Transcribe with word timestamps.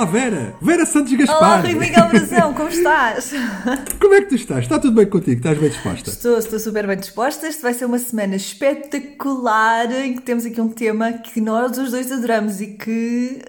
Olá 0.00 0.10
Vera! 0.10 0.54
Vera 0.62 0.86
Santos 0.86 1.12
Gaspar! 1.12 1.36
Olá 1.36 1.56
Rui 1.60 1.74
Miguel 1.74 2.08
Brazão, 2.08 2.54
como 2.54 2.70
estás? 2.70 3.34
Como 4.00 4.14
é 4.14 4.22
que 4.22 4.28
tu 4.30 4.34
estás? 4.34 4.60
Está 4.60 4.78
tudo 4.78 4.94
bem 4.94 5.04
contigo? 5.04 5.36
Estás 5.36 5.58
bem 5.58 5.68
disposta? 5.68 6.08
Estou, 6.08 6.38
estou 6.38 6.58
super 6.58 6.86
bem 6.86 6.96
disposta. 6.96 7.46
Isto 7.46 7.60
vai 7.60 7.74
ser 7.74 7.84
uma 7.84 7.98
semana 7.98 8.34
espetacular 8.34 9.92
em 9.92 10.14
que 10.14 10.22
temos 10.22 10.46
aqui 10.46 10.58
um 10.58 10.70
tema 10.70 11.12
que 11.12 11.38
nós 11.38 11.76
os 11.76 11.90
dois 11.90 12.10
adoramos 12.10 12.62
e 12.62 12.68
que. 12.68 13.42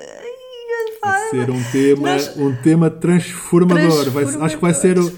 Vai 1.01 1.29
ser 1.29 1.49
um 1.49 1.63
tema, 1.71 2.09
Nós... 2.09 2.35
um 2.35 2.55
tema 2.57 2.89
transformador. 2.89 4.11
Vai, 4.11 4.23
acho 4.25 4.55
que 4.57 4.61
vai 4.61 4.73
ser, 4.73 4.99
o, 4.99 5.11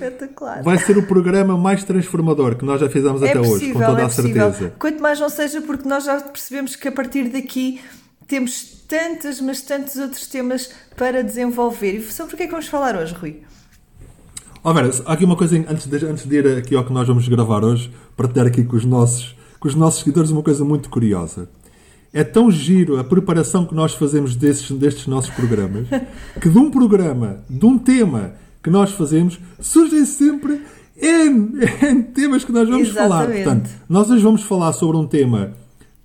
vai 0.64 0.78
ser 0.78 0.98
o 1.00 1.04
programa 1.04 1.58
mais 1.58 1.84
transformador 1.84 2.56
que 2.56 2.64
nós 2.64 2.80
já 2.80 2.90
fizemos 2.90 3.24
é 3.24 3.32
até 3.32 3.40
possível, 3.40 3.56
hoje, 3.56 3.74
com 3.74 3.80
toda 3.80 4.02
é 4.02 4.06
a 4.06 4.10
certeza. 4.10 4.74
Quanto 4.78 5.02
mais 5.02 5.20
não 5.20 5.30
seja, 5.30 5.62
porque 5.62 5.90
nós 5.90 6.06
já 6.06 6.22
percebemos 6.22 6.76
que 6.76 6.88
a 6.88 6.92
partir 6.92 7.28
daqui 7.30 7.82
temos 8.28 8.84
tantos, 8.88 9.42
mas 9.42 9.62
tantos 9.62 9.96
outros 9.96 10.28
temas 10.28 10.70
para 10.96 11.24
desenvolver. 11.24 11.96
E 11.96 12.02
sobre 12.12 12.34
o 12.34 12.38
que 12.38 12.44
é 12.44 12.46
que 12.46 12.52
vamos 12.52 12.68
falar 12.68 12.96
hoje, 12.96 13.14
Rui? 13.14 13.42
Oh, 14.64 14.74
Vera, 14.74 14.90
há 15.06 15.14
aqui 15.14 15.26
uma 15.26 15.36
coisa 15.36 15.58
antes 15.58 15.86
de, 15.88 16.06
antes 16.06 16.26
de 16.26 16.36
ir 16.38 16.58
aqui 16.58 16.76
ao 16.76 16.86
que 16.86 16.94
nós 16.94 17.08
vamos 17.08 17.28
gravar 17.28 17.64
hoje, 17.64 17.92
para 18.16 18.28
ter 18.28 18.46
aqui 18.46 18.64
com 18.64 18.78
os 18.78 18.86
nossos, 18.86 19.36
com 19.60 19.68
os 19.68 19.76
nossos 19.76 20.00
seguidores 20.00 20.32
uma 20.32 20.42
coisa 20.42 20.64
muito 20.64 20.90
curiosa. 20.90 21.50
É 22.14 22.24
tão 22.24 22.50
giro 22.50 22.98
a 22.98 23.04
preparação 23.04 23.66
que 23.66 23.76
nós 23.76 23.94
fazemos 23.94 24.36
desses, 24.36 24.72
destes 24.72 25.08
nossos 25.08 25.32
programas, 25.32 25.88
que 26.40 26.50
de 26.50 26.58
um 26.58 26.72
programa, 26.72 27.44
de 27.50 27.66
um 27.66 27.78
tema 27.78 28.36
que 28.64 28.70
nós 28.70 28.92
fazemos, 28.92 29.38
surgem 29.60 30.06
sempre 30.06 30.62
N, 30.96 31.60
N 31.82 32.04
temas 32.04 32.46
que 32.46 32.52
nós 32.52 32.70
vamos 32.70 32.88
Exatamente. 32.88 33.10
falar. 33.10 33.26
Portanto, 33.26 33.70
nós 33.90 34.10
hoje 34.10 34.24
vamos 34.24 34.44
falar 34.44 34.72
sobre 34.72 34.96
um 34.96 35.06
tema 35.06 35.54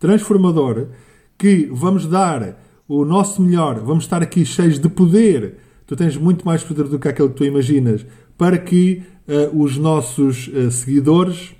transformador 0.00 0.88
que 1.38 1.68
vamos 1.70 2.06
dar 2.06 2.58
o 2.88 3.04
nosso 3.04 3.40
melhor, 3.40 3.78
vamos 3.80 4.04
estar 4.04 4.22
aqui 4.22 4.44
cheios 4.44 4.78
de 4.78 4.88
poder. 4.88 5.58
Tu 5.86 5.94
tens 5.94 6.16
muito 6.16 6.44
mais 6.44 6.64
poder 6.64 6.84
do 6.84 6.98
que 6.98 7.08
aquele 7.08 7.28
que 7.28 7.34
tu 7.36 7.44
imaginas 7.44 8.04
para 8.36 8.58
que 8.58 9.02
uh, 9.28 9.62
os 9.62 9.76
nossos 9.76 10.48
uh, 10.48 10.70
seguidores, 10.70 11.54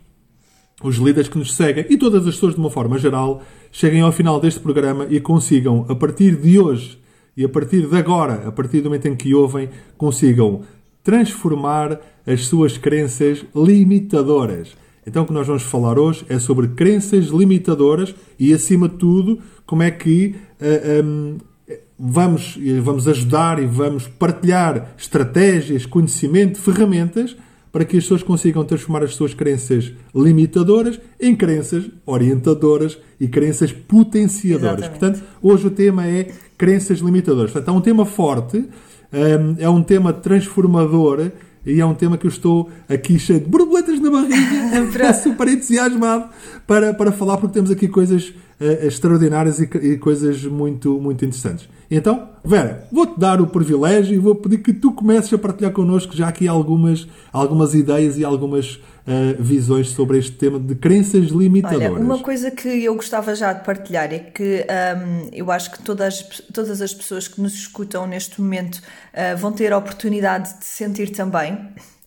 os 0.83 0.97
líderes 0.97 1.29
que 1.29 1.39
nos 1.39 1.55
seguem 1.55 1.87
e 1.89 1.97
todas 1.97 2.27
as 2.27 2.35
pessoas 2.35 2.55
de 2.55 2.61
uma 2.61 2.71
forma 2.71 2.99
geral 2.99 3.43
cheguem 3.71 4.01
ao 4.01 4.13
final 4.13 4.41
deste 4.41 4.61
programa 4.61 5.07
e 5.09 5.21
consigam, 5.21 5.87
a 5.89 5.95
partir 5.95 6.37
de 6.37 6.59
hoje 6.59 6.99
e 7.37 7.45
a 7.45 7.49
partir 7.49 7.87
de 7.87 7.97
agora, 7.97 8.49
a 8.49 8.53
partir 8.53 8.81
do 8.81 8.85
momento 8.89 9.07
em 9.07 9.17
que 9.17 9.35
ouvem, 9.35 9.69
consigam 9.97 10.63
transformar 11.03 12.01
as 12.27 12.47
suas 12.47 12.77
crenças 12.77 13.45
limitadoras. 13.55 14.77
Então, 15.07 15.23
o 15.23 15.27
que 15.27 15.33
nós 15.33 15.47
vamos 15.47 15.63
falar 15.63 15.99
hoje 15.99 16.23
é 16.29 16.39
sobre 16.39 16.69
crenças 16.69 17.29
limitadoras 17.29 18.15
e, 18.39 18.53
acima 18.53 18.91
de 18.91 18.97
tudo, 18.97 19.39
como 19.69 19.83
é 19.83 19.91
que 19.91 20.29
uh, 20.29 20.35
eh, 20.63 21.03
um, 21.05 21.37
ehm, 21.69 21.77
vamos, 21.99 22.59
vamos 22.83 23.07
ajudar 23.07 23.63
e 23.63 23.67
vamos 23.67 24.09
partilhar 24.09 24.95
estratégias, 24.97 25.85
conhecimento, 25.85 26.59
ferramentas 26.59 27.37
para 27.71 27.85
que 27.85 27.99
as 27.99 28.05
pessoas 28.05 28.23
consigam 28.23 28.65
transformar 28.65 29.05
as 29.05 29.15
suas 29.15 29.35
crenças 29.35 29.93
limitadoras 30.15 30.99
em 31.21 31.37
crenças 31.37 31.85
orientadoras 32.07 32.97
e 33.21 33.29
crenças 33.29 33.71
potenciadoras. 33.71 34.79
Exatamente. 34.79 34.99
Portanto, 34.99 35.25
hoje 35.43 35.67
o 35.67 35.71
tema 35.71 36.07
é 36.07 36.29
crenças 36.57 37.01
limitadoras. 37.01 37.51
Portanto, 37.51 37.75
é 37.75 37.79
um 37.79 37.83
tema 37.83 38.07
forte, 38.07 38.65
ehm, 39.13 39.57
é 39.59 39.69
um 39.69 39.83
tema 39.83 40.15
transformador 40.15 41.31
e 41.67 41.79
é 41.79 41.85
um 41.85 41.95
tema 41.95 42.17
que 42.17 42.27
eu 42.27 42.31
estou 42.31 42.71
aqui 42.89 43.19
cheio 43.19 43.41
de 43.41 43.47
borboletas 43.47 44.01
na 44.01 44.11
barriga, 44.11 45.13
super 45.23 45.47
entusiasmado 45.47 46.31
para, 46.67 46.95
para 46.95 47.13
falar, 47.13 47.37
porque 47.37 47.53
temos 47.53 47.71
aqui 47.71 47.87
coisas 47.87 48.33
uh, 48.61 48.87
extraordinárias 48.87 49.59
e, 49.61 49.65
e, 49.83 49.99
coisas 49.99 50.45
muito, 50.45 51.01
muito 51.01 51.25
interessantes. 51.25 51.69
Então, 51.91 52.29
Vera, 52.45 52.87
vou-te 52.93 53.19
dar 53.19 53.41
o 53.41 53.47
privilégio 53.47 54.15
e 54.15 54.19
vou 54.19 54.35
pedir 54.35 54.59
que 54.59 54.75
tu 54.75 54.93
comeces 54.93 55.33
a 55.33 55.39
partilhar 55.39 55.73
connosco 55.73 56.15
já 56.15 56.29
aqui 56.29 56.47
algumas, 56.47 57.09
algumas 57.33 57.75
ideias 57.75 58.19
e 58.19 58.25
algumas 58.25 58.75
uh, 58.75 59.41
visões 59.43 59.89
sobre 59.89 60.19
este 60.19 60.33
tema 60.33 60.61
de 60.61 60.75
crenças 60.75 61.29
limitadoras. 61.29 61.93
Olha, 61.93 62.01
uma 62.01 62.19
coisa 62.19 62.51
que 62.51 62.85
eu 62.85 62.95
gostava 62.95 63.35
já 63.35 63.55
de 63.55 63.65
partilhar 63.65 64.13
é 64.13 64.19
que 64.19 64.67
um, 64.69 65.29
eu 65.33 65.51
acho 65.51 65.71
que 65.71 65.83
todas, 65.83 66.23
todas 66.53 66.83
as 66.83 66.93
pessoas 66.93 67.27
que 67.27 67.41
nos 67.41 67.55
escutam 67.55 68.07
neste 68.07 68.41
momento 68.41 68.77
uh, 68.77 69.37
vão 69.39 69.51
ter 69.51 69.73
a 69.73 69.79
oportunidade 69.79 70.59
de 70.59 70.67
sentir 70.67 71.11
também. 71.11 71.59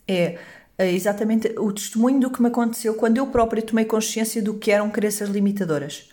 É 0.08 0.38
exatamente 0.80 1.54
o 1.60 1.72
testemunho 1.72 2.20
do 2.20 2.30
que 2.32 2.42
me 2.42 2.48
aconteceu 2.48 2.96
quando 2.96 3.18
eu 3.18 3.28
própria 3.28 3.62
tomei 3.62 3.86
consciência 3.86 4.42
do 4.42 4.56
que 4.56 4.72
eram 4.72 4.90
crenças 4.90 5.30
limitadoras. 5.30 6.10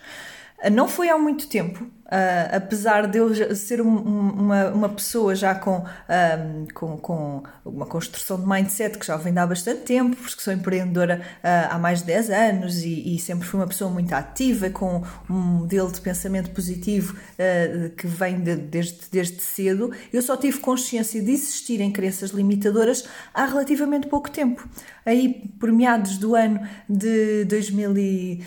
Não 0.73 0.89
foi 0.89 1.09
há 1.09 1.17
muito 1.17 1.49
tempo, 1.49 1.87
Uh, 2.09 2.57
apesar 2.57 3.07
de 3.07 3.19
eu 3.19 3.55
ser 3.55 3.83
um, 3.83 3.99
uma, 3.99 4.69
uma 4.69 4.89
pessoa 4.89 5.35
já 5.35 5.55
com, 5.55 5.85
um, 5.85 6.67
com, 6.73 6.97
com, 6.97 7.43
uma 7.63 7.85
construção 7.85 8.41
de 8.41 8.49
mindset 8.49 8.97
que 8.97 9.07
já 9.07 9.15
vem 9.17 9.37
há 9.37 9.47
bastante 9.47 9.83
tempo, 9.83 10.17
porque 10.17 10.41
sou 10.41 10.51
empreendedora 10.51 11.21
uh, 11.45 11.75
há 11.75 11.79
mais 11.79 12.01
de 12.01 12.07
10 12.07 12.31
anos 12.31 12.83
e, 12.83 13.15
e, 13.15 13.19
sempre 13.19 13.47
fui 13.47 13.61
uma 13.61 13.67
pessoa 13.67 13.91
muito 13.91 14.11
ativa, 14.15 14.71
com 14.71 15.03
um 15.29 15.35
modelo 15.35 15.93
de 15.93 16.01
pensamento 16.01 16.49
positivo 16.53 17.15
uh, 17.15 17.91
que 17.91 18.07
vem 18.07 18.41
de, 18.41 18.57
desde, 18.57 19.01
desde 19.13 19.43
cedo, 19.43 19.93
eu 20.11 20.23
só 20.23 20.35
tive 20.35 20.61
consciência 20.61 21.21
de 21.21 21.31
existir 21.31 21.79
em 21.83 21.93
crenças 21.93 22.31
limitadoras 22.31 23.05
há 23.35 23.45
relativamente 23.45 24.07
pouco 24.07 24.31
tempo. 24.31 24.67
Aí, 25.05 25.51
por 25.61 25.71
meados 25.73 26.17
do 26.17 26.35
ano 26.35 26.61
de 26.89 27.45
2000 27.45 27.99
e, 27.99 28.45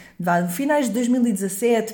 finais 0.49 0.87
de 0.87 0.93
2017, 0.93 1.93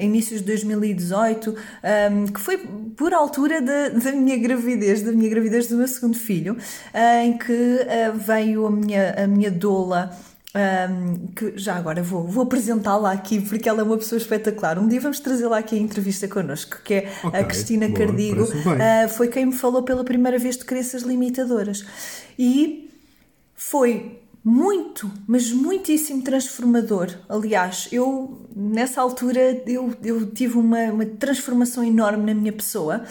inícios 0.00 0.40
de 0.40 0.46
2018, 0.46 1.07
2018, 1.08 1.50
um, 1.50 2.26
que 2.26 2.40
foi 2.40 2.58
por 2.96 3.12
altura 3.12 3.60
da, 3.60 3.88
da, 3.88 4.12
minha 4.12 4.36
gravidez, 4.36 5.02
da 5.02 5.12
minha 5.12 5.28
gravidez 5.28 5.66
do 5.68 5.76
meu 5.76 5.88
segundo 5.88 6.16
filho, 6.16 6.54
uh, 6.54 7.24
em 7.24 7.36
que 7.38 7.52
uh, 7.52 8.16
veio 8.16 8.66
a 8.66 8.70
minha, 8.70 9.24
a 9.24 9.26
minha 9.26 9.50
doula. 9.50 10.10
Um, 10.54 11.26
que 11.36 11.52
já 11.56 11.76
agora 11.76 12.02
vou, 12.02 12.26
vou 12.26 12.42
apresentá-la 12.42 13.12
aqui 13.12 13.38
porque 13.38 13.68
ela 13.68 13.80
é 13.80 13.82
uma 13.82 13.98
pessoa 13.98 14.16
espetacular. 14.16 14.78
Um 14.78 14.88
dia 14.88 14.98
vamos 14.98 15.20
trazê-la 15.20 15.58
aqui 15.58 15.76
em 15.76 15.82
entrevista 15.82 16.26
connosco, 16.26 16.78
que 16.82 16.94
é 16.94 17.12
okay, 17.22 17.40
a 17.40 17.44
Cristina 17.44 17.86
boa, 17.86 17.98
Cardigo. 17.98 18.42
Uh, 18.42 19.08
foi 19.10 19.28
quem 19.28 19.46
me 19.46 19.52
falou 19.52 19.82
pela 19.82 20.02
primeira 20.02 20.38
vez 20.38 20.56
de 20.56 20.64
crenças 20.64 21.02
limitadoras. 21.02 21.84
E 22.38 22.90
foi 23.54 24.18
muito, 24.44 25.10
mas 25.26 25.52
muitíssimo 25.52 26.22
transformador. 26.22 27.08
Aliás, 27.28 27.88
eu 27.92 28.46
nessa 28.54 29.00
altura 29.00 29.62
eu, 29.66 29.94
eu 30.02 30.30
tive 30.30 30.58
uma, 30.58 30.84
uma 30.84 31.06
transformação 31.06 31.84
enorme 31.84 32.24
na 32.24 32.34
minha 32.34 32.52
pessoa 32.52 33.04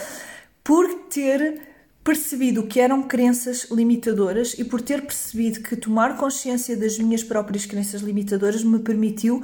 por 0.64 0.88
ter 1.10 1.62
percebido 2.04 2.64
que 2.64 2.80
eram 2.80 3.04
crenças 3.04 3.68
limitadoras 3.70 4.56
e 4.58 4.64
por 4.64 4.82
ter 4.82 5.02
percebido 5.02 5.62
que 5.62 5.76
tomar 5.76 6.18
consciência 6.18 6.76
das 6.76 6.98
minhas 6.98 7.24
próprias 7.24 7.66
crenças 7.66 8.02
limitadoras 8.02 8.64
me 8.64 8.80
permitiu 8.80 9.44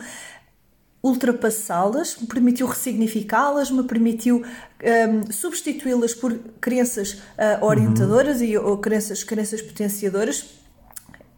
ultrapassá-las, 1.03 2.17
me 2.17 2.27
permitiu 2.27 2.65
ressignificá-las, 2.65 3.69
me 3.69 3.83
permitiu 3.83 4.41
um, 4.41 5.31
substituí-las 5.31 6.13
por 6.13 6.33
crenças 6.61 7.13
uh, 7.13 7.65
orientadoras 7.65 8.39
uhum. 8.39 8.45
e 8.45 8.57
ou 8.57 8.77
crenças, 8.77 9.21
crenças 9.21 9.61
potenciadoras 9.61 10.62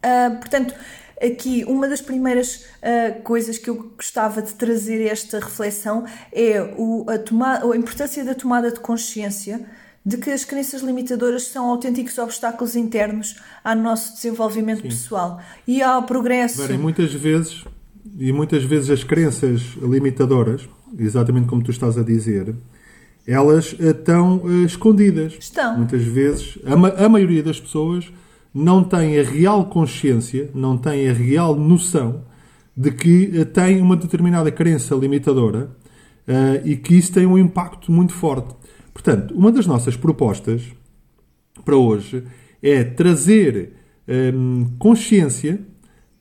Uh, 0.04 0.36
portanto, 0.38 0.74
aqui 1.22 1.64
uma 1.66 1.88
das 1.88 2.00
primeiras 2.00 2.56
uh, 2.56 3.22
coisas 3.22 3.58
que 3.58 3.70
eu 3.70 3.92
gostava 3.96 4.42
de 4.42 4.54
trazer 4.54 5.06
esta 5.06 5.38
reflexão 5.38 6.04
é 6.32 6.60
o, 6.76 7.06
a, 7.08 7.18
toma, 7.18 7.72
a 7.72 7.76
importância 7.76 8.24
da 8.24 8.34
tomada 8.34 8.70
de 8.70 8.80
consciência 8.80 9.66
de 10.04 10.16
que 10.18 10.30
as 10.30 10.44
crenças 10.44 10.82
limitadoras 10.82 11.48
são 11.48 11.68
autênticos 11.68 12.16
obstáculos 12.18 12.76
internos 12.76 13.36
ao 13.64 13.74
nosso 13.74 14.14
desenvolvimento 14.14 14.82
Sim. 14.82 14.88
pessoal 14.88 15.40
e 15.66 15.82
ao 15.82 16.04
progresso. 16.04 16.70
e 16.70 16.78
muitas 16.78 17.12
vezes 17.12 17.64
e 18.18 18.32
muitas 18.32 18.62
vezes 18.64 18.90
as 18.90 19.04
crenças 19.04 19.62
limitadoras, 19.82 20.68
exatamente 20.98 21.48
como 21.48 21.62
tu 21.62 21.70
estás 21.70 21.98
a 21.98 22.02
dizer, 22.02 22.54
elas 23.26 23.74
estão 23.78 24.38
uh, 24.38 24.64
escondidas. 24.64 25.34
Estão. 25.38 25.78
Muitas 25.78 26.02
vezes, 26.02 26.58
a, 26.64 26.76
ma 26.76 26.88
a 26.90 27.08
maioria 27.08 27.42
das 27.42 27.58
pessoas 27.58 28.10
não 28.56 28.82
tem 28.82 29.20
a 29.20 29.22
real 29.22 29.66
consciência, 29.66 30.50
não 30.54 30.78
tem 30.78 31.10
a 31.10 31.12
real 31.12 31.54
noção 31.54 32.24
de 32.74 32.90
que 32.90 33.30
uh, 33.38 33.44
tem 33.44 33.82
uma 33.82 33.94
determinada 33.94 34.50
crença 34.50 34.94
limitadora 34.94 35.70
uh, 36.26 36.66
e 36.66 36.74
que 36.74 36.94
isso 36.94 37.12
tem 37.12 37.26
um 37.26 37.36
impacto 37.36 37.92
muito 37.92 38.14
forte. 38.14 38.54
Portanto, 38.94 39.34
uma 39.34 39.52
das 39.52 39.66
nossas 39.66 39.94
propostas 39.94 40.62
para 41.66 41.76
hoje 41.76 42.24
é 42.62 42.82
trazer 42.82 43.72
um, 44.08 44.12
ehm, 44.12 44.64
consciência, 44.78 45.60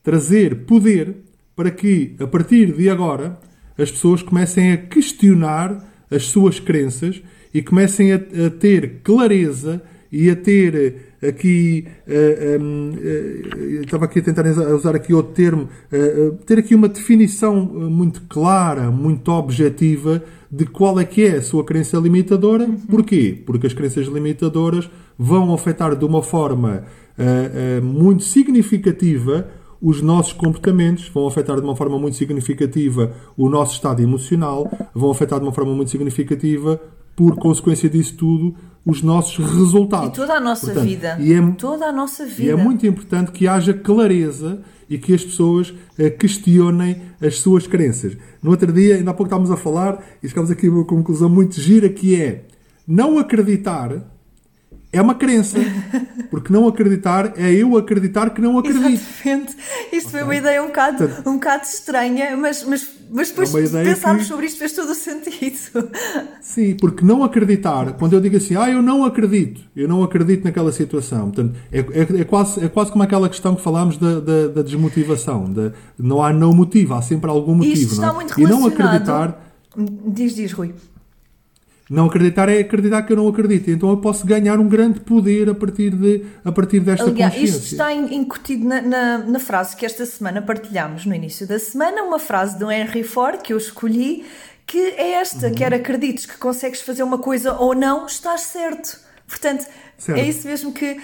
trazer 0.04 0.66
poder 0.66 1.16
para 1.56 1.72
que, 1.72 2.18
a 2.20 2.28
partir 2.28 2.74
de 2.74 2.90
agora, 2.90 3.40
as 3.78 3.90
pessoas 3.92 4.22
comecem 4.22 4.74
a 4.74 4.78
questionar 4.78 5.90
as 6.12 6.26
suas 6.26 6.60
crenças 6.60 7.22
e 7.54 7.62
comecem 7.62 8.12
a, 8.12 8.16
a 8.16 8.50
ter 8.50 9.00
clareza 9.04 9.82
e 10.12 10.30
a 10.30 10.36
ter 10.36 11.15
aqui 11.22 11.88
uh, 12.08 12.62
um, 12.62 12.92
uh, 12.92 13.82
estava 13.82 14.06
aqui 14.06 14.20
a 14.20 14.22
tentar 14.22 14.46
usar 14.74 14.96
aqui 14.96 15.14
outro 15.14 15.34
termo 15.34 15.64
uh, 15.92 16.32
ter 16.46 16.60
aqui 16.60 16.76
uma 16.76 16.88
definição 16.88 17.66
muito 17.66 18.22
clara 18.30 18.92
muito 18.92 19.32
objetiva 19.32 20.24
de 20.52 20.66
qual 20.66 21.00
é 21.00 21.06
que 21.06 21.26
é 21.26 21.38
a 21.38 21.42
sua 21.42 21.64
crença 21.64 21.98
limitadora 21.98 22.66
uhum. 22.66 22.78
porquê? 22.78 23.42
porque 23.46 23.68
as 23.68 23.74
crenças 23.74 24.08
limitadoras 24.08 24.90
vão 25.18 25.54
afetar 25.54 25.96
de 25.96 26.06
uma 26.06 26.22
forma 26.22 26.84
muito 27.82 28.24
significativa 28.24 29.48
os 29.82 30.02
nossos 30.02 30.34
comportamentos, 30.34 31.08
vão 31.10 31.28
afetar 31.28 31.58
de 31.58 31.62
uma 31.62 31.76
forma 31.76 32.00
muito 32.00 32.18
significativa 32.18 33.14
o 33.38 33.50
nosso 33.50 33.74
estado 33.74 34.02
emocional, 34.02 34.70
vão 34.94 35.12
afetar 35.12 35.40
de 35.40 35.46
uma 35.46 35.54
forma 35.54 35.74
muito 35.74 35.92
significativa 35.92 36.82
por 37.16 37.36
consequência 37.36 37.90
disso 37.90 38.18
tudo, 38.18 38.56
os 38.86 39.02
nossos 39.02 39.44
resultados. 39.54 40.10
E 40.10 40.12
toda 40.12 40.34
a 40.34 40.40
nossa 40.40 40.68
Portanto, 40.68 40.88
vida. 40.88 41.18
E 41.20 41.34
é, 41.34 41.42
toda 41.54 41.86
a 41.88 41.92
nossa 41.92 42.26
vida. 42.26 42.44
E 42.44 42.50
é 42.50 42.56
muito 42.56 42.86
importante 42.86 43.32
que 43.32 43.48
haja 43.48 43.74
clareza 43.74 44.62
e 44.88 44.98
que 44.98 45.14
as 45.14 45.24
pessoas 45.24 45.70
uh, 45.70 46.18
questionem 46.20 47.02
as 47.20 47.40
suas 47.40 47.66
crenças. 47.66 48.16
No 48.42 48.52
outro 48.52 48.72
dia, 48.72 48.96
ainda 48.96 49.12
há 49.12 49.14
pouco 49.14 49.28
estávamos 49.28 49.50
a 49.50 49.58
falar 49.58 50.04
e 50.22 50.30
chegamos 50.30 50.52
aqui 50.52 50.68
a 50.68 50.72
uma 50.72 50.86
conclusão 50.86 51.28
muito 51.28 51.60
gira 51.60 51.90
que 51.90 52.16
é 52.16 52.44
não 52.88 53.18
acreditar 53.18 54.15
é 54.96 55.02
uma 55.02 55.16
crença. 55.16 55.58
Porque 56.32 56.52
não 56.52 56.68
acreditar 56.68 57.34
é 57.38 57.52
eu 57.54 57.78
acreditar 57.78 58.30
que 58.32 58.42
não 58.42 58.58
acredito. 58.58 58.86
Exatamente. 58.88 59.56
Isto 59.92 60.10
okay. 60.10 60.12
foi 60.12 60.24
uma 60.24 60.36
ideia 60.36 60.64
um 60.64 60.68
bocado, 60.68 61.10
um 61.26 61.34
bocado 61.34 61.64
estranha, 61.66 62.36
mas, 62.36 62.64
mas, 62.64 62.88
mas 63.10 63.30
depois 63.30 63.74
é 63.76 63.84
pensarmos 63.84 64.24
que... 64.24 64.28
sobre 64.30 64.46
isto 64.48 64.60
fez 64.60 64.72
todo 64.74 64.90
o 64.90 64.96
sentido. 64.96 65.90
Sim, 66.42 66.76
porque 66.80 67.06
não 67.06 67.24
acreditar, 67.24 67.94
quando 67.94 68.14
eu 68.14 68.22
digo 68.22 68.38
assim, 68.38 68.56
ah, 68.56 68.70
eu 68.70 68.82
não 68.82 69.06
acredito, 69.06 69.62
eu 69.76 69.88
não 69.88 70.04
acredito 70.04 70.44
naquela 70.44 70.72
situação. 70.72 71.32
Portanto, 71.32 71.56
é, 71.72 71.80
é, 71.80 72.22
é 72.22 72.24
quase, 72.24 72.64
é 72.64 72.70
quase 72.70 72.92
como 72.92 73.04
aquela 73.04 73.30
questão 73.30 73.56
que 73.56 73.62
falámos 73.62 73.98
da, 73.98 74.20
da, 74.20 74.48
da 74.48 74.62
desmotivação. 74.62 75.52
Da, 75.52 75.72
não 75.98 76.24
há 76.24 76.34
não 76.34 76.54
motivo, 76.54 76.94
há 76.94 77.02
sempre 77.02 77.30
algum 77.30 77.56
motivo. 77.56 77.76
Isto 77.76 77.94
está 77.94 78.08
não 78.08 78.14
é? 78.14 78.16
muito 78.16 78.34
relacionado. 78.34 78.58
E 78.58 78.80
não 78.80 78.88
acreditar. 78.88 79.42
Diz, 80.08 80.36
diz, 80.36 80.52
Rui. 80.54 80.74
Não 81.90 82.08
acreditar 82.08 82.50
é 82.50 82.60
acreditar 82.60 83.04
que 83.04 83.14
eu 83.14 83.18
não 83.18 83.28
acredito. 83.28 83.70
Então 83.70 83.90
eu 83.90 83.98
posso 83.98 84.26
ganhar 84.26 84.60
um 84.60 84.68
grande 84.68 85.00
poder 85.00 85.50
a 85.50 85.54
partir, 85.54 85.92
de, 85.92 86.26
a 86.44 86.52
partir 86.52 86.80
desta 86.80 87.06
Aliás, 87.06 87.34
consciência. 87.34 87.58
Isto 87.58 87.72
está 87.74 87.94
incutido 87.94 88.68
na, 88.68 88.82
na, 88.82 89.18
na, 89.20 89.40
frase 89.40 89.76
que 89.76 89.86
esta 89.86 90.06
semana 90.06 90.42
partilhámos 90.42 91.06
no 91.06 91.14
início 91.14 91.48
da 91.48 91.60
semana, 91.60 92.02
uma 92.02 92.18
frase 92.18 92.58
do 92.58 92.72
Henry 92.72 93.04
Ford 93.04 93.40
que 93.42 93.54
eu 93.54 93.58
escolhi, 93.58 94.26
que 94.66 94.80
é 94.98 95.12
esta, 95.12 95.48
uhum. 95.48 95.54
quer 95.54 95.74
acredites 95.76 96.26
que 96.26 96.38
consegues 96.38 96.82
fazer 96.82 97.04
uma 97.04 97.20
coisa 97.20 97.54
ou 97.54 97.76
não, 97.76 98.08
estás 98.08 98.42
certo. 98.42 99.06
Portanto, 99.28 99.66
certo. 99.98 100.20
é 100.20 100.24
isso 100.24 100.48
mesmo 100.48 100.72
que, 100.72 101.00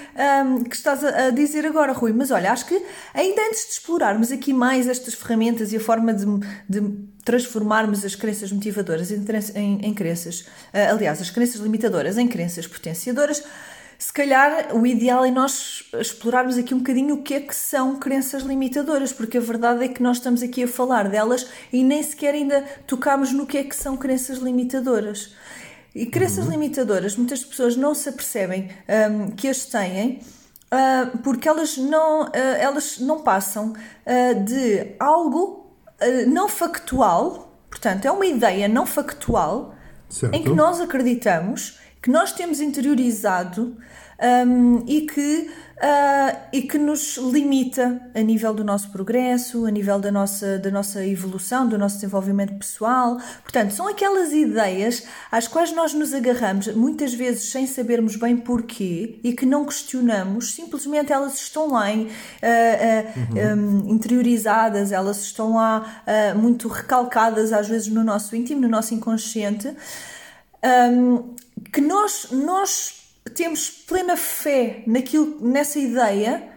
um, 0.45 0.63
que 0.63 0.75
estás 0.75 1.03
a, 1.03 1.27
a, 1.27 1.29
dizer 1.31 1.65
agora, 1.65 1.91
Rui. 1.91 2.13
Mas 2.13 2.31
olha, 2.31 2.51
acho 2.51 2.65
que 2.65 2.83
ainda 3.13 3.41
antes 3.47 3.65
de 3.65 3.71
explorarmos 3.73 4.31
aqui 4.31 4.53
mais 4.53 4.87
estas 4.87 5.13
ferramentas 5.13 5.73
e 5.73 5.77
a 5.77 5.79
forma 5.79 6.13
de, 6.13 6.25
de 6.69 6.81
transformarmos 7.23 8.03
as 8.03 8.15
crenças 8.15 8.51
motivadoras 8.51 9.11
em, 9.11 9.23
em, 9.55 9.85
em 9.85 9.93
crenças, 9.93 10.41
uh, 10.41 10.91
aliás, 10.91 11.21
as 11.21 11.29
crenças 11.29 11.61
limitadoras 11.61 12.17
em 12.17 12.27
crenças 12.27 12.67
potenciadoras, 12.67 13.43
se 14.01 14.11
calhar 14.11 14.75
o 14.75 14.87
ideal 14.87 15.23
é 15.23 15.29
nós 15.29 15.83
explorarmos 15.93 16.57
aqui 16.57 16.73
um 16.73 16.79
bocadinho 16.79 17.13
o 17.13 17.21
que 17.21 17.35
é 17.35 17.39
que 17.39 17.55
são 17.55 17.97
crenças 17.97 18.41
limitadoras, 18.41 19.13
porque 19.13 19.37
a 19.37 19.41
verdade 19.41 19.83
é 19.83 19.87
que 19.87 20.01
nós 20.01 20.17
estamos 20.17 20.41
aqui 20.41 20.63
a 20.63 20.67
falar 20.67 21.07
delas 21.07 21.47
e 21.71 21.83
nem 21.83 22.01
sequer 22.01 22.33
ainda 22.33 22.63
tocamos 22.87 23.31
no 23.31 23.45
que 23.45 23.59
é 23.59 23.63
que 23.63 23.75
são 23.75 23.95
crenças 23.95 24.39
limitadoras. 24.39 25.35
E 25.93 26.07
crenças 26.07 26.45
uhum. 26.45 26.51
limitadoras, 26.51 27.15
muitas 27.15 27.43
pessoas 27.45 27.75
não 27.75 27.93
se 27.93 28.09
apercebem 28.09 28.69
um, 29.11 29.29
que 29.31 29.47
as 29.47 29.65
têm 29.65 30.19
uh, 30.71 31.17
porque 31.19 31.47
elas 31.47 31.77
não, 31.77 32.23
uh, 32.23 32.31
elas 32.33 32.97
não 32.97 33.21
passam 33.21 33.73
uh, 33.73 34.43
de 34.43 34.95
algo 34.99 35.60
não 36.27 36.49
factual, 36.49 37.57
portanto, 37.69 38.05
é 38.05 38.11
uma 38.11 38.25
ideia 38.25 38.67
não 38.67 38.85
factual 38.85 39.75
certo. 40.09 40.35
em 40.35 40.43
que 40.43 40.49
nós 40.49 40.79
acreditamos, 40.81 41.79
que 42.01 42.09
nós 42.09 42.31
temos 42.33 42.59
interiorizado 42.59 43.77
um, 44.47 44.83
e 44.87 45.01
que 45.01 45.51
uh, 45.81 46.37
e 46.53 46.61
que 46.61 46.77
nos 46.77 47.17
limita 47.17 48.01
a 48.13 48.19
nível 48.21 48.53
do 48.53 48.63
nosso 48.63 48.91
progresso, 48.91 49.65
a 49.65 49.71
nível 49.71 49.99
da 49.99 50.11
nossa, 50.11 50.59
da 50.59 50.69
nossa 50.69 51.05
evolução, 51.05 51.67
do 51.67 51.77
nosso 51.77 51.95
desenvolvimento 51.95 52.53
pessoal. 52.53 53.17
Portanto, 53.41 53.71
são 53.71 53.87
aquelas 53.87 54.31
ideias 54.31 55.03
às 55.31 55.47
quais 55.47 55.71
nós 55.71 55.93
nos 55.93 56.13
agarramos, 56.13 56.67
muitas 56.75 57.13
vezes 57.13 57.51
sem 57.51 57.65
sabermos 57.65 58.15
bem 58.15 58.37
porquê 58.37 59.19
e 59.23 59.33
que 59.33 59.45
não 59.45 59.65
questionamos, 59.65 60.53
simplesmente 60.53 61.11
elas 61.11 61.35
estão 61.35 61.71
lá 61.71 61.91
em, 61.91 62.03
uh, 62.03 62.07
uh, 62.07 63.35
uhum. 63.35 63.85
um, 63.87 63.89
interiorizadas, 63.89 64.91
elas 64.91 65.21
estão 65.21 65.55
lá 65.55 66.03
muito 66.35 66.67
recalcadas, 66.67 67.51
às 67.51 67.67
vezes 67.67 67.87
no 67.87 68.03
nosso 68.03 68.35
íntimo, 68.35 68.61
no 68.61 68.67
nosso 68.67 68.93
inconsciente. 68.93 69.73
Um, 70.63 71.35
que 71.71 71.81
nós, 71.81 72.27
nós 72.31 73.00
temos 73.29 73.69
plena 73.69 74.17
fé 74.17 74.83
naquilo, 74.87 75.37
nessa 75.41 75.79
ideia, 75.79 76.49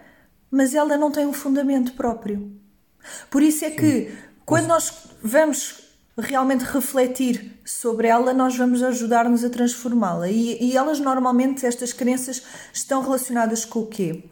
mas 0.49 0.73
ela 0.73 0.97
não 0.97 1.11
tem 1.11 1.25
um 1.25 1.33
fundamento 1.33 1.93
próprio. 1.93 2.51
Por 3.29 3.41
isso 3.41 3.65
é 3.65 3.69
que, 3.69 4.09
Sim. 4.09 4.17
quando 4.45 4.67
nós 4.67 4.91
vamos 5.21 5.85
realmente 6.17 6.63
refletir 6.63 7.59
sobre 7.65 8.07
ela, 8.07 8.33
nós 8.33 8.55
vamos 8.55 8.81
ajudar-nos 8.81 9.43
a 9.43 9.49
transformá-la. 9.49 10.29
E, 10.29 10.63
e, 10.63 10.77
elas, 10.77 10.99
normalmente, 10.99 11.65
estas 11.65 11.91
crenças 11.91 12.41
estão 12.73 13.01
relacionadas 13.01 13.65
com 13.65 13.79
o 13.79 13.87
quê? 13.87 14.23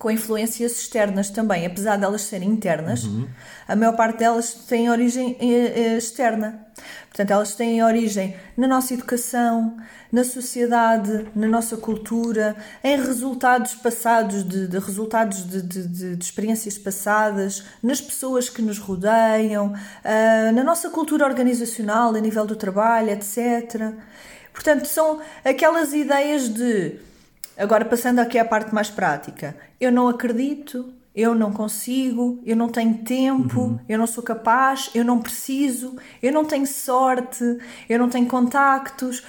Com 0.00 0.10
influências 0.10 0.72
externas 0.72 1.28
também, 1.28 1.66
apesar 1.66 1.96
de 1.96 2.04
elas 2.04 2.22
serem 2.22 2.48
internas, 2.48 3.04
uhum. 3.04 3.28
a 3.68 3.76
maior 3.76 3.94
parte 3.94 4.20
delas 4.20 4.54
tem 4.66 4.88
origem 4.88 5.36
eh, 5.38 5.44
eh, 5.76 5.98
externa. 5.98 6.66
Portanto, 7.10 7.30
elas 7.32 7.54
têm 7.54 7.84
origem 7.84 8.34
na 8.56 8.66
nossa 8.66 8.94
educação, 8.94 9.76
na 10.10 10.24
sociedade, 10.24 11.26
na 11.36 11.46
nossa 11.46 11.76
cultura, 11.76 12.56
em 12.82 12.96
resultados 12.96 13.74
passados, 13.74 14.42
de, 14.42 14.68
de 14.68 14.78
resultados 14.78 15.46
de, 15.46 15.60
de, 15.60 16.16
de, 16.16 16.24
experiências 16.24 16.78
passadas, 16.78 17.64
nas 17.82 18.00
pessoas 18.00 18.48
que 18.48 18.62
nos 18.62 18.78
rodeiam, 18.78 19.74
uh, 19.74 20.52
na 20.54 20.64
nossa 20.64 20.88
cultura 20.88 21.26
organizacional, 21.26 22.14
a 22.14 22.20
nível 22.20 22.46
do 22.46 22.56
trabalho, 22.56 23.10
etc. 23.10 23.92
Portanto, 24.52 24.86
são 24.86 25.20
aquelas 25.44 25.92
ideias 25.92 26.48
de. 26.48 27.09
Agora, 27.56 27.84
passando 27.84 28.20
aqui 28.20 28.38
à 28.38 28.44
parte 28.44 28.74
mais 28.74 28.90
prática, 28.90 29.56
eu 29.80 29.92
não 29.92 30.08
acredito, 30.08 30.94
eu 31.14 31.34
não 31.34 31.52
consigo, 31.52 32.40
eu 32.46 32.56
não 32.56 32.68
tenho 32.68 32.98
tempo, 32.98 33.60
uhum. 33.60 33.78
eu 33.88 33.98
não 33.98 34.06
sou 34.06 34.22
capaz, 34.22 34.90
eu 34.94 35.04
não 35.04 35.20
preciso, 35.20 35.96
eu 36.22 36.32
não 36.32 36.44
tenho 36.44 36.66
sorte, 36.66 37.44
eu 37.88 37.98
não 37.98 38.08
tenho 38.08 38.26
contactos, 38.26 39.24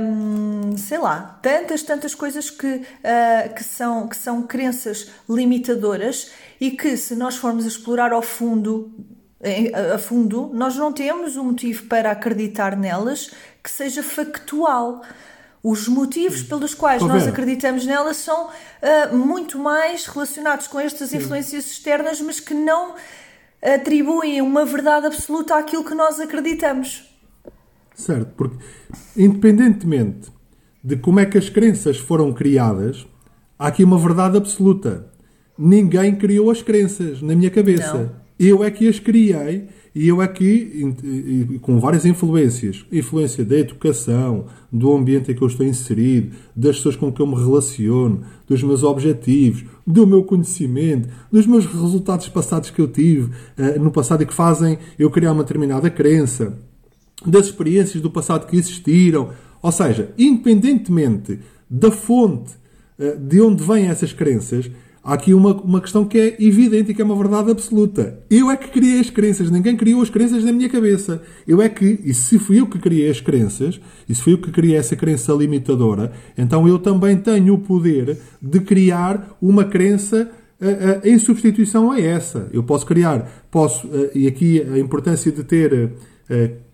hum, 0.00 0.76
sei 0.76 0.98
lá, 0.98 1.38
tantas, 1.42 1.82
tantas 1.82 2.14
coisas 2.14 2.48
que, 2.50 2.66
uh, 2.66 3.54
que, 3.54 3.62
são, 3.62 4.08
que 4.08 4.16
são 4.16 4.42
crenças 4.42 5.10
limitadoras 5.28 6.32
e 6.58 6.70
que 6.70 6.96
se 6.96 7.14
nós 7.14 7.36
formos 7.36 7.66
explorar 7.66 8.12
ao 8.12 8.22
fundo, 8.22 8.90
a 9.92 9.98
fundo, 9.98 10.50
nós 10.54 10.76
não 10.76 10.92
temos 10.92 11.36
um 11.36 11.44
motivo 11.44 11.86
para 11.86 12.12
acreditar 12.12 12.76
nelas 12.76 13.32
que 13.62 13.70
seja 13.70 14.02
factual. 14.02 15.02
Os 15.62 15.86
motivos 15.86 16.42
pelos 16.42 16.74
quais 16.74 17.02
nós 17.02 17.26
acreditamos 17.26 17.86
nelas 17.86 18.16
são 18.16 18.46
uh, 18.48 19.16
muito 19.16 19.58
mais 19.58 20.06
relacionados 20.06 20.66
com 20.66 20.80
estas 20.80 21.14
influências 21.14 21.66
externas, 21.70 22.20
mas 22.20 22.40
que 22.40 22.52
não 22.52 22.94
atribuem 23.62 24.42
uma 24.42 24.64
verdade 24.64 25.06
absoluta 25.06 25.56
àquilo 25.56 25.84
que 25.84 25.94
nós 25.94 26.18
acreditamos. 26.18 27.08
Certo, 27.94 28.32
porque 28.36 28.56
independentemente 29.16 30.32
de 30.82 30.96
como 30.96 31.20
é 31.20 31.26
que 31.26 31.38
as 31.38 31.48
crenças 31.48 31.96
foram 31.96 32.32
criadas, 32.32 33.06
há 33.58 33.68
aqui 33.68 33.84
uma 33.84 33.98
verdade 33.98 34.36
absoluta. 34.36 35.06
Ninguém 35.56 36.16
criou 36.16 36.50
as 36.50 36.60
crenças 36.60 37.22
na 37.22 37.36
minha 37.36 37.50
cabeça. 37.50 37.94
Não. 37.94 38.10
Eu 38.38 38.64
é 38.64 38.70
que 38.70 38.88
as 38.88 38.98
criei 38.98 39.68
e 39.94 40.08
eu 40.08 40.22
aqui, 40.22 40.94
com 41.60 41.78
várias 41.78 42.06
influências, 42.06 42.84
influência 42.90 43.44
da 43.44 43.58
educação, 43.58 44.46
do 44.72 44.90
ambiente 44.94 45.30
em 45.30 45.34
que 45.34 45.42
eu 45.42 45.48
estou 45.48 45.66
inserido, 45.66 46.34
das 46.56 46.76
pessoas 46.76 46.96
com 46.96 47.12
que 47.12 47.20
eu 47.20 47.26
me 47.26 47.34
relaciono, 47.34 48.22
dos 48.48 48.62
meus 48.62 48.82
objetivos, 48.82 49.64
do 49.86 50.06
meu 50.06 50.24
conhecimento, 50.24 51.10
dos 51.30 51.46
meus 51.46 51.66
resultados 51.66 52.26
passados 52.28 52.70
que 52.70 52.80
eu 52.80 52.88
tive 52.88 53.30
uh, 53.58 53.78
no 53.78 53.90
passado 53.90 54.22
e 54.22 54.26
que 54.26 54.32
fazem 54.32 54.78
eu 54.98 55.10
criar 55.10 55.32
uma 55.32 55.42
determinada 55.42 55.90
crença, 55.90 56.58
das 57.26 57.46
experiências 57.46 58.02
do 58.02 58.10
passado 58.10 58.46
que 58.46 58.56
existiram. 58.56 59.28
Ou 59.60 59.70
seja, 59.70 60.10
independentemente 60.18 61.38
da 61.68 61.90
fonte 61.90 62.52
uh, 62.98 63.18
de 63.18 63.42
onde 63.42 63.62
vêm 63.62 63.88
essas 63.88 64.14
crenças, 64.14 64.70
há 65.02 65.14
aqui 65.14 65.34
uma, 65.34 65.52
uma 65.62 65.80
questão 65.80 66.04
que 66.04 66.18
é 66.18 66.36
evidente 66.38 66.90
e 66.90 66.94
que 66.94 67.02
é 67.02 67.04
uma 67.04 67.16
verdade 67.16 67.50
absoluta. 67.50 68.20
Eu 68.30 68.50
é 68.50 68.56
que 68.56 68.68
criei 68.68 69.00
as 69.00 69.10
crenças, 69.10 69.50
ninguém 69.50 69.76
criou 69.76 70.02
as 70.02 70.10
crenças 70.10 70.44
na 70.44 70.52
minha 70.52 70.68
cabeça. 70.68 71.22
Eu 71.46 71.60
é 71.60 71.68
que, 71.68 72.00
e 72.04 72.14
se 72.14 72.38
fui 72.38 72.60
eu 72.60 72.66
que 72.66 72.78
criei 72.78 73.10
as 73.10 73.20
crenças, 73.20 73.80
e 74.08 74.14
se 74.14 74.22
fui 74.22 74.34
eu 74.34 74.38
que 74.38 74.50
criei 74.50 74.76
essa 74.76 74.94
crença 74.94 75.32
limitadora, 75.32 76.12
então 76.38 76.68
eu 76.68 76.78
também 76.78 77.16
tenho 77.16 77.54
o 77.54 77.58
poder 77.58 78.18
de 78.40 78.60
criar 78.60 79.36
uma 79.42 79.64
crença 79.64 80.30
uh, 80.60 80.66
uh, 80.66 81.08
em 81.08 81.18
substituição 81.18 81.90
a 81.90 82.00
essa. 82.00 82.48
Eu 82.52 82.62
posso 82.62 82.86
criar, 82.86 83.46
posso, 83.50 83.86
uh, 83.88 84.10
e 84.14 84.26
aqui 84.26 84.62
a 84.62 84.78
importância 84.78 85.32
de 85.32 85.42
ter 85.42 85.90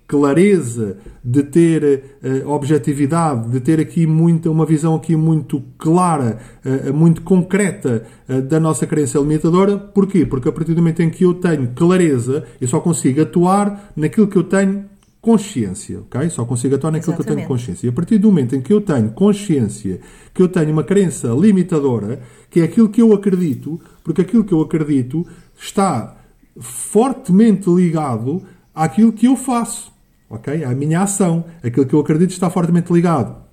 clareza, 0.09 0.97
de 1.23 1.43
ter 1.43 2.19
uh, 2.25 2.49
objetividade, 2.49 3.51
de 3.51 3.61
ter 3.61 3.79
aqui 3.79 4.07
muita, 4.07 4.51
uma 4.51 4.65
visão 4.65 4.95
aqui 4.95 5.15
muito 5.15 5.63
clara, 5.77 6.39
uh, 6.65 6.95
muito 6.95 7.21
concreta 7.21 8.05
uh, 8.27 8.41
da 8.41 8.59
nossa 8.59 8.87
crença 8.87 9.19
limitadora. 9.19 9.77
Porquê? 9.77 10.25
Porque 10.25 10.49
a 10.49 10.53
partir 10.53 10.73
do 10.73 10.81
momento 10.81 11.03
em 11.03 11.11
que 11.11 11.27
eu 11.27 11.35
tenho 11.35 11.69
clareza, 11.75 12.45
eu 12.59 12.67
só 12.67 12.81
consigo 12.81 13.21
atuar 13.21 13.93
naquilo 13.95 14.27
que 14.27 14.37
eu 14.37 14.45
tenho 14.45 14.87
consciência, 15.21 16.01
ok? 16.01 16.31
Só 16.31 16.47
consigo 16.47 16.77
atuar 16.77 16.91
naquilo 16.91 17.13
Exatamente. 17.13 17.27
que 17.27 17.33
eu 17.33 17.37
tenho 17.37 17.49
consciência. 17.49 17.87
E 17.87 17.91
a 17.91 17.93
partir 17.93 18.17
do 18.17 18.29
momento 18.29 18.57
em 18.57 18.63
que 18.63 18.73
eu 18.73 18.81
tenho 18.81 19.11
consciência, 19.11 20.01
que 20.33 20.41
eu 20.41 20.49
tenho 20.49 20.73
uma 20.73 20.85
crença 20.85 21.29
limitadora, 21.29 22.23
que 22.49 22.61
é 22.61 22.65
aquilo 22.65 22.89
que 22.89 23.03
eu 23.03 23.13
acredito, 23.13 23.79
porque 24.03 24.23
aquilo 24.23 24.43
que 24.43 24.55
eu 24.55 24.63
acredito 24.63 25.27
está 25.61 26.17
fortemente 26.59 27.69
ligado 27.69 28.43
àquilo 28.75 29.13
que 29.13 29.27
eu 29.27 29.37
faço 29.37 29.98
ok? 30.29 30.65
A 30.65 30.75
minha 30.75 31.03
ação, 31.03 31.45
aquilo 31.63 31.87
que 31.87 31.95
eu 31.95 32.01
acredito 32.01 32.31
está 32.31 32.51
fortemente 32.51 32.93
ligado 32.93 33.49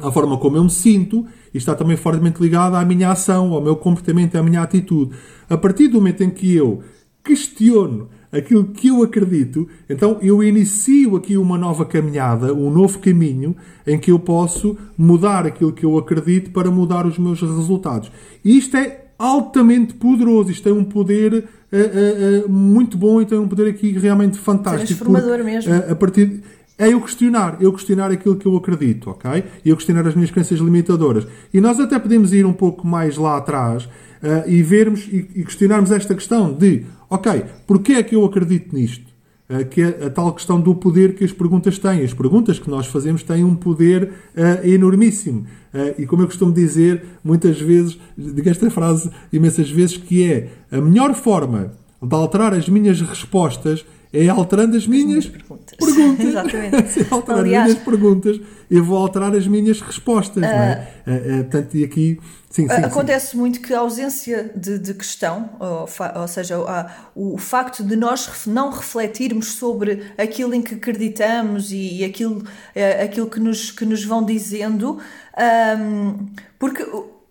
à 0.00 0.10
forma 0.10 0.36
como 0.38 0.56
eu 0.56 0.64
me 0.64 0.70
sinto 0.70 1.24
e 1.52 1.58
está 1.58 1.74
também 1.74 1.96
fortemente 1.96 2.42
ligado 2.42 2.74
à 2.74 2.84
minha 2.84 3.10
ação, 3.10 3.52
ao 3.52 3.60
meu 3.60 3.76
comportamento, 3.76 4.36
à 4.36 4.42
minha 4.42 4.62
atitude. 4.62 5.14
A 5.48 5.56
partir 5.56 5.88
do 5.88 5.98
momento 5.98 6.22
em 6.22 6.30
que 6.30 6.54
eu 6.54 6.82
questiono 7.22 8.08
aquilo 8.32 8.64
que 8.64 8.88
eu 8.88 9.02
acredito, 9.02 9.68
então 9.88 10.18
eu 10.20 10.42
inicio 10.42 11.14
aqui 11.14 11.36
uma 11.36 11.56
nova 11.56 11.84
caminhada, 11.84 12.52
um 12.52 12.70
novo 12.70 12.98
caminho 12.98 13.54
em 13.86 13.98
que 13.98 14.10
eu 14.10 14.18
posso 14.18 14.76
mudar 14.98 15.46
aquilo 15.46 15.72
que 15.72 15.86
eu 15.86 15.96
acredito 15.96 16.50
para 16.50 16.70
mudar 16.70 17.06
os 17.06 17.16
meus 17.16 17.40
resultados. 17.40 18.10
E 18.44 18.58
isto 18.58 18.76
é 18.76 19.03
altamente 19.18 19.94
poderoso, 19.94 20.50
isto 20.50 20.68
é 20.68 20.72
um 20.72 20.84
poder 20.84 21.34
uh, 21.34 22.46
uh, 22.46 22.48
muito 22.48 22.96
bom 22.96 23.20
e 23.20 23.26
tem 23.26 23.38
um 23.38 23.48
poder 23.48 23.68
aqui 23.68 23.92
realmente 23.92 24.38
fantástico. 24.38 24.86
Transformador 24.86 25.38
porque, 25.38 25.42
mesmo. 25.44 25.74
a 25.74 25.94
partir 25.94 26.42
é 26.76 26.92
eu 26.92 27.00
questionar, 27.00 27.58
eu 27.60 27.72
questionar 27.72 28.10
aquilo 28.10 28.36
que 28.36 28.46
eu 28.46 28.56
acredito, 28.56 29.10
ok? 29.10 29.44
E 29.64 29.68
eu 29.68 29.76
questionar 29.76 30.06
as 30.08 30.14
minhas 30.14 30.30
crenças 30.30 30.58
limitadoras. 30.58 31.26
E 31.52 31.60
nós 31.60 31.78
até 31.78 31.98
podemos 31.98 32.32
ir 32.32 32.44
um 32.44 32.52
pouco 32.52 32.86
mais 32.86 33.16
lá 33.16 33.36
atrás 33.36 33.84
uh, 33.84 34.48
e 34.48 34.62
vermos 34.62 35.06
e, 35.06 35.28
e, 35.36 35.44
questionarmos 35.44 35.92
esta 35.92 36.14
questão 36.14 36.52
de, 36.52 36.84
ok, 37.08 37.44
porquê 37.66 37.94
é 37.94 38.02
que 38.02 38.16
eu 38.16 38.24
acredito 38.24 38.74
nisto? 38.74 39.14
Uh, 39.48 39.64
que 39.66 39.82
é 39.82 40.06
a 40.06 40.10
tal 40.10 40.32
questão 40.32 40.60
do 40.60 40.74
poder 40.74 41.14
que 41.14 41.22
as 41.22 41.32
perguntas 41.32 41.78
têm. 41.78 42.02
As 42.02 42.12
perguntas 42.12 42.58
que 42.58 42.68
nós 42.68 42.86
fazemos 42.86 43.22
têm 43.22 43.44
um 43.44 43.54
poder 43.54 44.12
uh, 44.36 44.66
enormíssimo. 44.66 45.46
E 45.98 46.06
como 46.06 46.22
eu 46.22 46.26
costumo 46.26 46.52
dizer, 46.52 47.04
muitas 47.22 47.60
vezes, 47.60 47.98
digo 48.16 48.48
esta 48.48 48.70
frase 48.70 49.10
imensas 49.32 49.70
vezes, 49.70 49.96
que 49.96 50.24
é 50.24 50.48
a 50.70 50.80
melhor 50.80 51.14
forma 51.14 51.72
de 52.00 52.14
alterar 52.14 52.54
as 52.54 52.68
minhas 52.68 53.00
respostas 53.00 53.84
é 54.14 54.28
alterando 54.28 54.76
as 54.76 54.86
minhas, 54.86 55.02
as 55.02 55.08
minhas 55.08 55.26
perguntas. 55.26 55.76
perguntas. 55.76 56.24
Exatamente. 56.26 57.06
alterando 57.10 57.40
Aliás, 57.40 57.62
as 57.62 57.70
minhas 57.70 57.84
perguntas, 57.84 58.40
eu 58.70 58.84
vou 58.84 58.96
alterar 58.98 59.34
as 59.34 59.46
minhas 59.46 59.80
respostas. 59.80 60.42
Uh, 60.42 60.46
não 60.46 60.48
é? 60.48 60.88
Uh, 61.06 61.10
uh, 61.12 61.44
portanto, 61.44 61.76
e 61.76 61.84
aqui. 61.84 62.20
Sim, 62.48 62.68
sim, 62.68 62.74
acontece 62.74 63.32
sim. 63.32 63.36
muito 63.36 63.60
que 63.60 63.74
a 63.74 63.80
ausência 63.80 64.52
de, 64.54 64.78
de 64.78 64.94
questão, 64.94 65.50
ou, 65.58 65.88
ou 66.20 66.28
seja, 66.28 66.56
o, 67.12 67.34
o, 67.34 67.36
facto 67.36 67.82
de 67.82 67.96
nós 67.96 68.46
não 68.46 68.70
refletirmos 68.70 69.54
sobre 69.54 70.04
aquilo 70.16 70.54
em 70.54 70.62
que 70.62 70.76
acreditamos 70.76 71.72
e, 71.72 71.96
e 71.98 72.04
aquilo, 72.04 72.44
aquilo 73.02 73.26
que, 73.26 73.40
nos, 73.40 73.72
que 73.72 73.84
nos 73.84 74.04
vão 74.04 74.24
dizendo, 74.24 75.00
um, 75.76 76.26
porque 76.56 76.86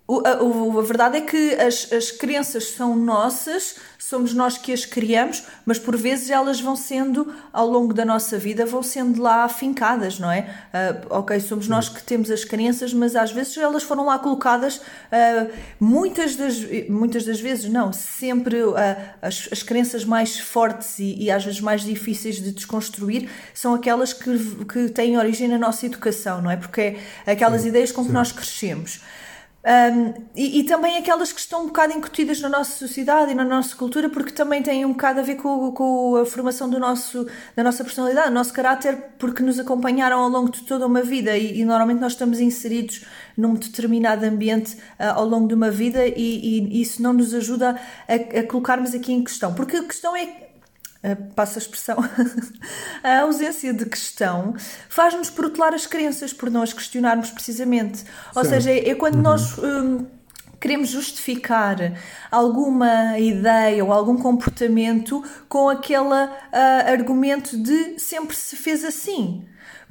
o, 0.06 0.20
a, 0.26 0.32
a, 0.32 0.82
verdade 0.82 1.16
é 1.16 1.20
que 1.22 1.54
as, 1.54 1.90
as 1.90 2.10
crenças 2.10 2.72
são 2.72 2.94
nossas, 2.94 3.76
somos 3.98 4.34
nós 4.34 4.58
que 4.58 4.70
as 4.70 4.84
criamos, 4.84 5.44
mas 5.64 5.78
por 5.78 5.96
vezes 5.96 6.28
elas 6.28 6.60
vão 6.60 6.76
sendo, 6.76 7.34
ao 7.50 7.66
longo 7.66 7.94
da 7.94 8.04
nossa 8.04 8.36
vida, 8.36 8.66
vão 8.66 8.82
sendo 8.82 9.22
lá 9.22 9.44
afincadas, 9.44 10.18
não 10.18 10.30
é? 10.30 10.40
Uh, 11.10 11.18
ok, 11.18 11.40
somos 11.40 11.68
nós 11.68 11.88
que 11.88 12.02
temos 12.02 12.30
as 12.30 12.44
crenças, 12.44 12.92
mas 12.92 13.16
às 13.16 13.32
vezes 13.32 13.56
elas 13.56 13.82
foram 13.82 14.04
lá 14.04 14.18
colocadas, 14.18 14.76
uh, 14.76 15.50
muitas, 15.80 16.36
das, 16.36 16.58
muitas 16.86 17.24
das 17.24 17.40
vezes, 17.40 17.70
não, 17.72 17.90
sempre 17.90 18.62
uh, 18.62 18.74
as, 19.22 19.48
as 19.50 19.62
crenças 19.62 20.04
mais 20.04 20.38
fortes 20.38 20.98
e, 20.98 21.14
e, 21.24 21.30
às 21.30 21.46
vezes 21.46 21.62
mais 21.62 21.82
difíceis 21.82 22.42
de 22.42 22.52
desconstruir 22.52 23.30
são 23.54 23.72
aquelas 23.72 24.12
que, 24.12 24.38
que 24.66 24.90
têm 24.90 25.16
origem 25.16 25.48
na 25.48 25.56
nossa 25.56 25.86
educação, 25.86 26.42
não 26.42 26.50
é? 26.50 26.58
Porque 26.58 26.98
é 27.24 27.32
aquelas 27.32 27.62
sim, 27.62 27.68
ideias 27.68 27.90
com 27.90 28.02
sim. 28.02 28.08
que 28.08 28.12
nós 28.12 28.32
crescemos. 28.32 29.00
Um, 29.64 30.12
e, 30.36 30.60
e, 30.60 30.64
também 30.64 30.98
aquelas 30.98 31.32
que 31.32 31.40
estão 31.40 31.62
um 31.62 31.66
bocado 31.68 31.94
incutidas 31.94 32.38
na 32.38 32.50
nossa 32.50 32.72
sociedade 32.72 33.32
e 33.32 33.34
na 33.34 33.44
nossa 33.44 33.74
cultura, 33.74 34.10
porque 34.10 34.30
também 34.30 34.62
têm 34.62 34.84
um 34.84 34.92
bocado 34.92 35.20
a 35.20 35.22
ver 35.22 35.36
com, 35.36 35.72
com 35.72 36.16
a 36.16 36.26
formação 36.26 36.68
do 36.68 36.78
nosso, 36.78 37.26
da 37.56 37.64
nossa 37.64 37.82
personalidade, 37.82 38.28
do 38.28 38.34
nosso 38.34 38.52
caráter, 38.52 38.94
porque 39.18 39.42
nos 39.42 39.58
acompanharam 39.58 40.18
ao 40.18 40.28
longo 40.28 40.50
de 40.50 40.64
toda 40.64 40.86
uma 40.86 41.00
vida 41.00 41.34
e, 41.38 41.60
e 41.60 41.64
normalmente 41.64 41.98
nós 41.98 42.12
estamos 42.12 42.40
inseridos 42.40 43.06
num 43.38 43.54
determinado 43.54 44.26
ambiente 44.26 44.74
uh, 45.00 45.14
ao 45.14 45.26
longo 45.26 45.48
de 45.48 45.54
uma 45.54 45.70
vida 45.70 46.06
e, 46.06 46.12
e, 46.14 46.82
isso 46.82 47.02
não 47.02 47.14
nos 47.14 47.32
ajuda 47.32 47.80
a, 48.06 48.40
a 48.40 48.46
colocarmos 48.46 48.94
aqui 48.94 49.14
em 49.14 49.24
questão. 49.24 49.54
Porque 49.54 49.78
a 49.78 49.82
questão 49.82 50.14
é 50.14 50.50
passa 51.34 51.58
a 51.58 51.60
expressão, 51.60 51.98
a 53.02 53.20
ausência 53.20 53.74
de 53.74 53.84
questão 53.84 54.54
faz-nos 54.88 55.28
protelar 55.28 55.74
as 55.74 55.86
crenças 55.86 56.32
por 56.32 56.50
não 56.50 56.62
as 56.62 56.72
questionarmos 56.72 57.30
precisamente. 57.30 58.04
Ou 58.34 58.44
certo. 58.44 58.62
seja, 58.62 58.70
é 58.70 58.94
quando 58.94 59.16
uhum. 59.16 59.22
nós 59.22 59.58
hum, 59.58 60.06
queremos 60.60 60.88
justificar 60.88 61.76
alguma 62.30 63.18
ideia 63.18 63.84
ou 63.84 63.92
algum 63.92 64.16
comportamento 64.16 65.22
com 65.46 65.68
aquele 65.68 66.00
uh, 66.00 66.90
argumento 66.90 67.54
de 67.56 67.98
sempre 67.98 68.34
se 68.34 68.56
fez 68.56 68.82
assim. 68.82 69.44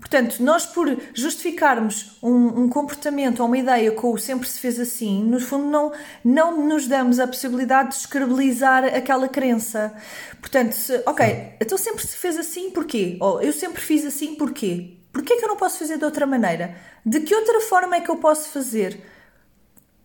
Portanto, 0.03 0.43
nós 0.43 0.65
por 0.65 0.95
justificarmos 1.13 2.17
um, 2.21 2.63
um, 2.63 2.69
comportamento 2.69 3.39
ou 3.39 3.47
uma 3.47 3.57
ideia 3.57 3.89
com 3.93 4.11
o 4.11 4.17
sempre 4.17 4.47
se 4.49 4.59
fez 4.59 4.77
assim, 4.77 5.23
no 5.23 5.39
fundo 5.39 5.65
não, 5.65 5.93
não 6.23 6.67
nos 6.67 6.87
damos 6.87 7.19
a 7.19 7.25
possibilidade 7.25 7.91
de 7.91 7.95
descredibilizar 7.95 8.83
aquela 8.83 9.29
crença. 9.29 9.95
Portanto, 10.41 10.73
se, 10.73 11.01
ok, 11.05 11.55
então 11.59 11.77
sempre 11.77 12.05
se 12.05 12.17
fez 12.17 12.37
assim, 12.37 12.69
porquê? 12.69 13.17
Ou 13.21 13.41
eu 13.41 13.53
sempre 13.53 13.81
fiz 13.81 14.05
assim, 14.05 14.35
porquê? 14.35 14.97
Porquê 15.13 15.37
que 15.37 15.45
eu 15.45 15.49
não 15.49 15.55
posso 15.55 15.79
fazer 15.79 15.97
de 15.97 16.03
outra 16.03 16.27
maneira? 16.27 16.75
De 17.05 17.21
que 17.21 17.33
outra 17.33 17.61
forma 17.61 17.95
é 17.95 18.01
que 18.01 18.11
eu 18.11 18.17
posso 18.17 18.49
fazer? 18.49 18.99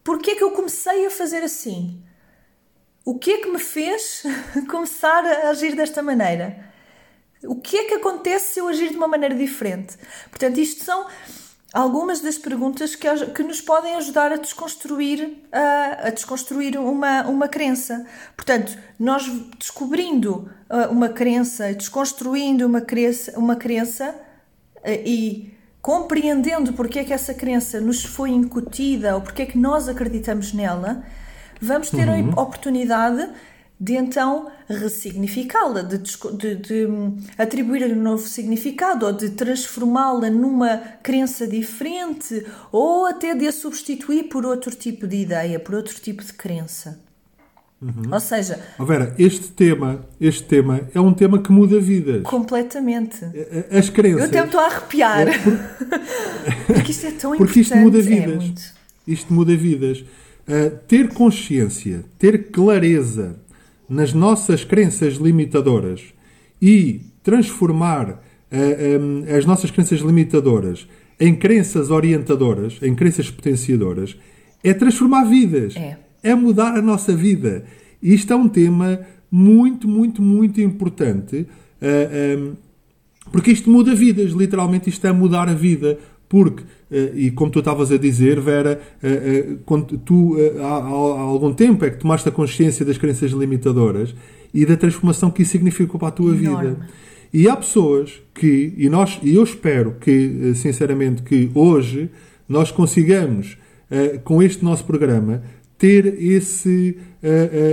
Porquê 0.05 0.37
que 0.37 0.45
eu 0.45 0.53
comecei 0.53 1.07
a 1.07 1.11
fazer 1.11 1.43
assim? 1.43 2.01
O 3.05 3.19
que 3.19 3.33
é 3.33 3.39
que 3.39 3.51
me 3.51 3.59
fez 3.59 4.23
começar 4.71 5.25
a 5.25 5.51
agir 5.51 5.75
desta 5.75 6.03
maneira? 6.03 6.68
O 7.45 7.57
que 7.57 7.77
é 7.77 7.85
que 7.85 7.95
acontece 7.95 8.55
se 8.55 8.61
eu 8.61 8.69
agir 8.69 8.91
de 8.91 8.97
uma 8.97 9.09
maneira 9.09 9.35
diferente? 9.35 9.97
Portanto, 10.31 10.59
isto 10.59 10.85
são 10.85 11.07
algumas 11.73 12.21
das 12.21 12.39
perguntas 12.39 12.95
que, 12.95 13.09
que 13.27 13.43
nos 13.43 13.61
podem 13.61 13.95
ajudar 13.97 14.33
a 14.33 14.37
desconstruir, 14.37 15.39
a, 15.53 16.09
a 16.09 16.11
desconstruir 16.11 16.79
uma, 16.79 17.23
uma 17.23 17.49
crença. 17.49 18.07
Portanto, 18.37 18.77
nós 18.99 19.29
descobrindo 19.59 20.51
uh, 20.71 20.91
uma 20.91 21.09
crença, 21.09 21.73
desconstruindo 21.75 22.67
uma 22.67 22.81
crença, 22.81 23.39
uma 23.39 23.57
crença 23.57 24.15
uh, 24.77 24.91
e 25.05 25.55
compreendendo 25.81 26.73
porque 26.73 26.99
é 26.99 27.05
que 27.05 27.13
essa 27.13 27.33
crença 27.33 27.81
nos 27.81 28.05
foi 28.05 28.31
incutida 28.31 29.15
ou 29.15 29.21
porque 29.21 29.43
é 29.43 29.47
que 29.47 29.57
nós 29.57 29.89
acreditamos 29.89 30.53
nela, 30.53 31.05
vamos 31.61 31.91
ter 31.91 32.09
uhum. 32.09 32.33
a 32.37 32.43
oportunidade 32.43 33.31
de 33.81 33.95
então 33.95 34.51
ressignificá-la, 34.69 35.83
de, 35.83 35.99
de, 35.99 36.55
de 36.57 36.89
atribuir-lhe 37.37 37.93
um 37.93 38.03
novo 38.03 38.27
significado 38.27 39.07
ou 39.07 39.13
de 39.13 39.31
transformá-la 39.31 40.29
numa 40.31 40.79
crença 41.03 41.47
diferente 41.47 42.45
ou 42.73 43.07
até 43.07 43.35
de 43.35 43.47
a 43.47 43.53
substituir 43.53 44.25
por 44.25 44.45
outro 44.45 44.75
tipo 44.75 45.07
de 45.07 45.19
ideia, 45.19 45.61
por 45.61 45.77
outro 45.77 45.95
tipo 46.01 46.25
de 46.25 46.33
crença. 46.33 47.01
Uhum. 47.81 48.13
Ou 48.13 48.19
seja, 48.19 48.61
oh 48.77 48.85
Vera, 48.85 49.15
este 49.17 49.53
tema, 49.53 50.05
este 50.21 50.43
tema 50.43 50.81
é 50.93 51.01
um 51.01 51.15
tema 51.15 51.41
que 51.41 51.53
muda 51.53 51.79
vidas. 51.79 52.25
Completamente. 52.25 53.25
As 53.71 53.89
crenças. 53.89 54.23
Eu 54.23 54.27
até 54.27 54.45
estou 54.45 54.61
a 54.61 54.67
arrepiar. 54.67 55.29
É 55.29 55.39
por... 55.39 55.53
Porque 56.75 56.91
isto 56.91 57.07
é 57.07 57.11
tão 57.13 57.37
Porque 57.37 57.61
importante. 57.61 57.61
isto 57.61 57.77
muda 57.77 57.99
é 57.99 58.03
vidas. 58.03 58.45
É 58.45 59.13
isto 59.13 59.33
muda 59.33 59.57
vidas. 59.57 60.01
Uh, 60.01 60.77
ter 60.89 61.09
consciência, 61.11 62.05
ter 62.19 62.51
clareza 62.51 63.37
nas 63.89 64.13
nossas 64.13 64.65
crenças 64.65 65.15
limitadoras 65.15 66.03
e 66.61 67.01
transformar 67.23 68.23
eh, 68.51 68.99
eh, 69.27 69.37
as 69.37 69.45
nossas 69.45 69.71
crenças 69.71 70.01
limitadoras 70.01 70.87
em 71.21 71.35
crenças 71.35 71.91
orientadoras, 71.91 72.79
em 72.83 72.95
crenças 72.95 73.31
potenciadoras, 73.31 74.17
é 74.63 74.73
transformar 74.73 75.25
vidas. 75.25 75.77
É. 75.77 75.99
é 76.23 76.35
mudar 76.35 76.77
a 76.77 76.83
nossa 76.83 77.15
vida. 77.15 77.65
E 78.03 78.15
isto 78.15 78.33
é 78.33 78.37
um 78.37 78.49
tema 78.49 79.01
muito, 79.31 79.89
muito, 79.89 80.23
muito 80.23 80.61
importante, 80.61 81.37
uh, 81.37 81.47
eh, 81.81 82.37
um, 82.39 82.57
porque 83.31 83.51
isto 83.51 83.69
muda 83.69 83.95
vidas, 83.95 84.31
literalmente 84.33 84.89
isto 84.89 85.07
é 85.07 85.13
mudar 85.13 85.49
a 85.49 85.55
vida. 85.55 85.99
Porque, 86.29 86.63
uh, 86.63 87.17
e 87.17 87.31
como 87.31 87.51
tu 87.51 87.61
estavas 87.61 87.91
a 87.91 87.97
dizer, 87.97 88.41
Vera, 88.41 88.81
uh, 89.03 89.59
quando 89.65 89.97
tu 89.99 90.37
há, 90.61 90.67
há, 90.67 91.21
algum 91.21 91.53
tempo 91.55 91.85
é 91.85 91.91
que 91.91 91.99
tomaste 91.99 92.29
a 92.29 92.33
consciência 92.33 92.85
das 92.85 92.99
crenças 92.99 93.31
limitadoras 93.33 94.15
e 94.53 94.67
da 94.67 94.77
transformação 94.77 95.31
que 95.31 95.43
isso 95.43 95.53
significou 95.53 95.99
para 95.99 96.09
a 96.09 96.13
tua 96.13 96.37
Enorme. 96.37 96.71
vida. 96.71 96.87
E 97.33 97.49
há 97.49 97.57
pessoas 97.57 98.23
que, 98.35 98.75
e, 98.77 98.89
nós, 98.89 99.19
e 99.23 99.35
eu 99.35 99.43
espero 99.43 99.97
que, 100.01 100.53
sinceramente, 100.55 101.23
que 101.23 101.51
hoje 101.55 102.09
nós 102.49 102.71
consigamos, 102.71 103.59
com 104.25 104.43
este 104.43 104.65
nosso 104.65 104.85
programa, 104.87 105.43
ter 105.77 106.07
esse, 106.19 106.97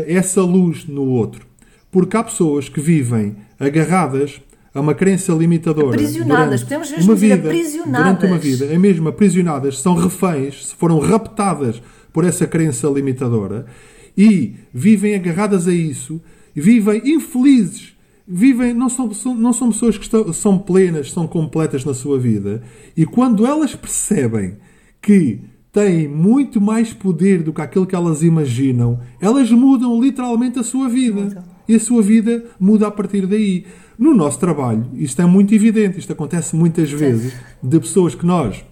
essa 0.07 0.41
luz 0.41 0.85
no 0.85 1.03
outro. 1.03 1.45
Porque 1.89 2.17
há 2.17 2.24
pessoas 2.24 2.67
que 2.67 2.81
vivem 2.81 3.38
agarradas 3.57 4.41
a 4.75 4.82
uma 4.82 4.94
crença 4.94 5.32
limitadora. 5.32 5.96
Aprisionadas, 5.96 6.62
podemos 6.63 6.91
mesmo 6.91 7.05
uma 7.05 7.15
vida, 7.15 7.36
aprisionadas. 7.50 8.03
Durante 8.03 8.25
uma 8.25 8.38
vida, 8.38 8.65
é 8.65 8.77
mesmo 8.77 9.08
aprisionadas, 9.08 9.79
são 9.79 9.96
reféns, 9.96 10.74
foram 10.74 11.00
raptadas 11.00 11.82
por 12.12 12.25
essa 12.25 12.46
crença 12.46 12.88
limitadora 12.89 13.65
e 14.17 14.55
vivem 14.74 15.15
agarradas 15.15 15.65
a 15.65 15.74
isso, 15.74 16.22
vivem 16.53 17.01
infelizes, 17.05 17.96
vivem, 18.27 18.74
não 18.74 18.89
são, 18.89 19.10
não 19.36 19.53
são 19.53 19.72
pessoas 19.72 19.98
que 19.98 20.03
estão, 20.03 20.34
são 20.34 20.58
plenas, 20.58 21.10
são 21.10 21.25
completas 21.25 21.86
na 21.86 21.94
sua 21.94 22.20
vida. 22.20 22.62
E 22.98 23.05
quando 23.05 23.46
elas 23.46 23.74
percebem 23.75 24.58
que 25.01 25.39
têm 25.72 26.05
muito 26.08 26.60
mais 26.60 26.94
poder 26.94 27.44
do 27.44 27.53
que 27.53 27.62
aquilo 27.62 27.86
que 27.86 27.96
elas 27.96 28.24
imaginam, 28.24 29.00
elas 29.22 29.50
mudam 29.51 30.01
literalmente 30.01 30.60
a 30.60 30.63
sua 30.63 30.89
vida 30.89 31.44
e 31.67 31.75
a 31.75 31.79
sua 31.79 32.01
vida 32.01 32.44
muda 32.60 32.88
a 32.88 32.91
partir 32.91 33.25
daí. 33.25 33.65
No 33.97 34.13
nosso 34.13 34.39
trabalho, 34.39 34.85
isto 34.95 35.21
é 35.21 35.25
muito 35.25 35.53
evidente, 35.53 35.99
isto 35.99 36.11
acontece 36.11 36.55
muitas 36.55 36.91
vezes, 36.91 37.33
de 37.61 37.79
pessoas 37.79 38.13
que 38.13 38.25
nós 38.25 38.63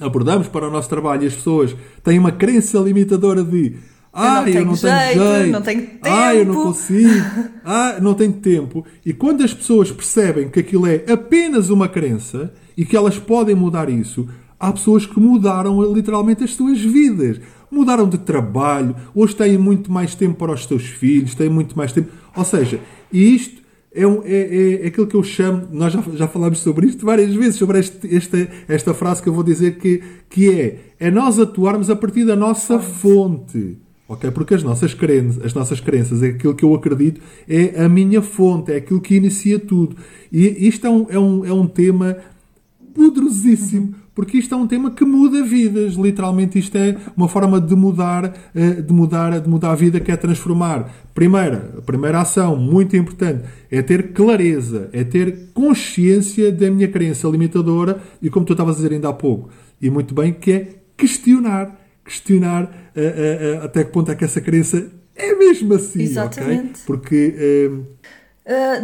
abordamos 0.00 0.48
para 0.48 0.68
o 0.68 0.70
nosso 0.70 0.88
trabalho 0.88 1.24
e 1.24 1.26
as 1.26 1.34
pessoas 1.34 1.76
têm 2.02 2.18
uma 2.18 2.32
crença 2.32 2.78
limitadora 2.78 3.42
de 3.42 3.76
ah, 4.12 4.44
eu 4.48 4.64
não, 4.64 4.74
tenho, 4.74 4.76
jeito, 4.76 5.22
jeito, 5.22 5.52
não 5.52 5.62
tenho 5.62 5.80
tempo. 5.82 5.98
Ah, 6.02 6.34
eu 6.34 6.44
não 6.46 6.62
consigo. 6.62 7.24
Ah, 7.64 7.98
não 8.00 8.14
tenho 8.14 8.32
tempo. 8.32 8.84
E 9.04 9.12
quando 9.12 9.44
as 9.44 9.52
pessoas 9.52 9.92
percebem 9.92 10.48
que 10.48 10.58
aquilo 10.58 10.86
é 10.86 11.04
apenas 11.08 11.68
uma 11.68 11.88
crença 11.88 12.52
e 12.76 12.84
que 12.84 12.96
elas 12.96 13.18
podem 13.18 13.54
mudar 13.54 13.88
isso, 13.88 14.26
há 14.58 14.72
pessoas 14.72 15.04
que 15.04 15.20
mudaram 15.20 15.92
literalmente 15.92 16.42
as 16.42 16.54
suas 16.54 16.80
vidas 16.80 17.38
mudaram 17.70 18.08
de 18.08 18.18
trabalho, 18.18 18.96
hoje 19.14 19.36
têm 19.36 19.58
muito 19.58 19.92
mais 19.92 20.14
tempo 20.14 20.34
para 20.36 20.52
os 20.52 20.64
seus 20.64 20.84
filhos, 20.84 21.34
têm 21.34 21.48
muito 21.48 21.76
mais 21.76 21.92
tempo. 21.92 22.10
Ou 22.34 22.44
seja, 22.44 22.80
isto 23.12 23.62
é, 23.98 24.06
um, 24.06 24.22
é, 24.24 24.32
é, 24.32 24.84
é 24.84 24.86
aquilo 24.86 25.06
que 25.06 25.16
eu 25.16 25.22
chamo, 25.22 25.66
nós 25.72 25.92
já, 25.92 26.02
já 26.14 26.28
falámos 26.28 26.60
sobre 26.60 26.86
isto 26.86 27.04
várias 27.04 27.34
vezes, 27.34 27.56
sobre 27.56 27.80
este, 27.80 28.14
esta, 28.14 28.48
esta 28.68 28.94
frase 28.94 29.22
que 29.22 29.28
eu 29.28 29.32
vou 29.32 29.42
dizer 29.42 29.78
que, 29.78 30.02
que 30.30 30.48
é, 30.50 30.78
é 31.00 31.10
nós 31.10 31.38
atuarmos 31.38 31.90
a 31.90 31.96
partir 31.96 32.24
da 32.24 32.36
nossa 32.36 32.78
fonte. 32.78 33.76
Ok? 34.08 34.30
Porque 34.30 34.54
as 34.54 34.62
nossas, 34.62 34.94
crenças, 34.94 35.44
as 35.44 35.52
nossas 35.52 35.80
crenças, 35.80 36.22
é 36.22 36.28
aquilo 36.28 36.54
que 36.54 36.64
eu 36.64 36.74
acredito, 36.74 37.20
é 37.46 37.84
a 37.84 37.88
minha 37.88 38.22
fonte, 38.22 38.72
é 38.72 38.76
aquilo 38.76 39.00
que 39.00 39.16
inicia 39.16 39.58
tudo. 39.58 39.96
E 40.32 40.66
isto 40.66 40.86
é 40.86 40.90
um, 40.90 41.06
é 41.10 41.18
um, 41.18 41.44
é 41.44 41.52
um 41.52 41.66
tema 41.66 42.16
poderosíssimo, 42.94 43.94
porque 44.18 44.36
isto 44.36 44.52
é 44.52 44.58
um 44.58 44.66
tema 44.66 44.90
que 44.90 45.04
muda 45.04 45.44
vidas. 45.44 45.94
Literalmente, 45.94 46.58
isto 46.58 46.76
é 46.76 46.96
uma 47.16 47.28
forma 47.28 47.60
de 47.60 47.76
mudar, 47.76 48.34
eh, 48.52 48.82
de 48.82 48.92
mudar, 48.92 49.38
de 49.38 49.48
mudar 49.48 49.70
a 49.70 49.74
vida, 49.76 50.00
que 50.00 50.10
é 50.10 50.16
transformar. 50.16 50.92
Primeira, 51.14 51.72
a 51.78 51.82
primeira 51.82 52.20
ação, 52.20 52.56
muito 52.56 52.96
importante, 52.96 53.44
é 53.70 53.80
ter 53.80 54.12
clareza, 54.12 54.90
é 54.92 55.04
ter 55.04 55.50
consciência 55.54 56.50
da 56.50 56.68
minha 56.68 56.88
crença 56.88 57.28
limitadora 57.28 58.02
e, 58.20 58.28
como 58.28 58.44
tu 58.44 58.54
estavas 58.54 58.74
a 58.74 58.76
dizer 58.78 58.92
ainda 58.92 59.08
há 59.08 59.12
pouco, 59.12 59.50
e 59.80 59.88
muito 59.88 60.12
bem, 60.12 60.32
que 60.32 60.50
é 60.50 60.68
questionar. 60.96 61.78
Questionar 62.04 62.64
uh, 62.64 63.60
uh, 63.60 63.64
até 63.66 63.84
que 63.84 63.92
ponto 63.92 64.10
é 64.10 64.16
que 64.16 64.24
essa 64.24 64.40
crença 64.40 64.84
é 65.14 65.32
mesmo 65.36 65.74
assim. 65.74 66.02
Exatamente. 66.02 66.70
Okay? 66.70 66.82
Porque 66.86 67.70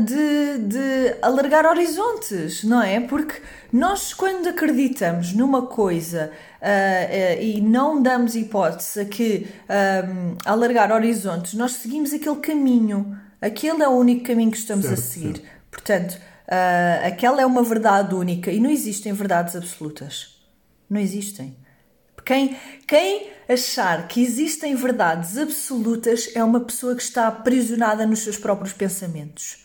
de, 0.05 0.59
de 0.59 1.17
alargar 1.23 1.65
horizontes, 1.65 2.63
não 2.65 2.83
é? 2.83 3.01
Porque 3.01 3.41
nós, 3.73 4.13
quando 4.13 4.47
acreditamos 4.49 5.33
numa 5.33 5.67
coisa 5.67 6.31
uh, 6.61 7.39
uh, 7.39 7.43
e 7.43 7.61
não 7.61 8.03
damos 8.03 8.35
hipótese 8.37 9.01
a 9.01 9.05
que 9.05 9.49
um, 9.69 10.37
alargar 10.45 10.93
horizontes, 10.93 11.55
nós 11.55 11.73
seguimos 11.73 12.13
aquele 12.13 12.37
caminho. 12.37 13.19
Aquele 13.41 13.83
é 13.83 13.89
o 13.89 13.93
único 13.93 14.25
caminho 14.25 14.51
que 14.51 14.59
estamos 14.59 14.87
certo, 14.87 14.99
a 14.99 15.03
seguir. 15.03 15.37
Certo. 15.37 15.49
Portanto, 15.71 16.13
uh, 16.13 17.07
aquela 17.07 17.41
é 17.41 17.47
uma 17.47 17.63
verdade 17.63 18.15
única 18.15 18.53
e 18.53 18.61
não 18.61 18.71
existem 18.71 19.13
verdades 19.13 19.57
absolutas. 19.57 20.37
Não 20.89 21.01
existem. 21.01 21.57
Quem, 22.25 22.57
quem 22.87 23.29
achar 23.49 24.09
que 24.09 24.23
existem 24.23 24.75
verdades 24.75 25.37
absolutas 25.37 26.31
é 26.35 26.43
uma 26.43 26.61
pessoa 26.61 26.95
que 26.95 27.03
está 27.03 27.29
aprisionada 27.29 28.07
nos 28.07 28.21
seus 28.21 28.39
próprios 28.39 28.73
pensamentos. 28.73 29.59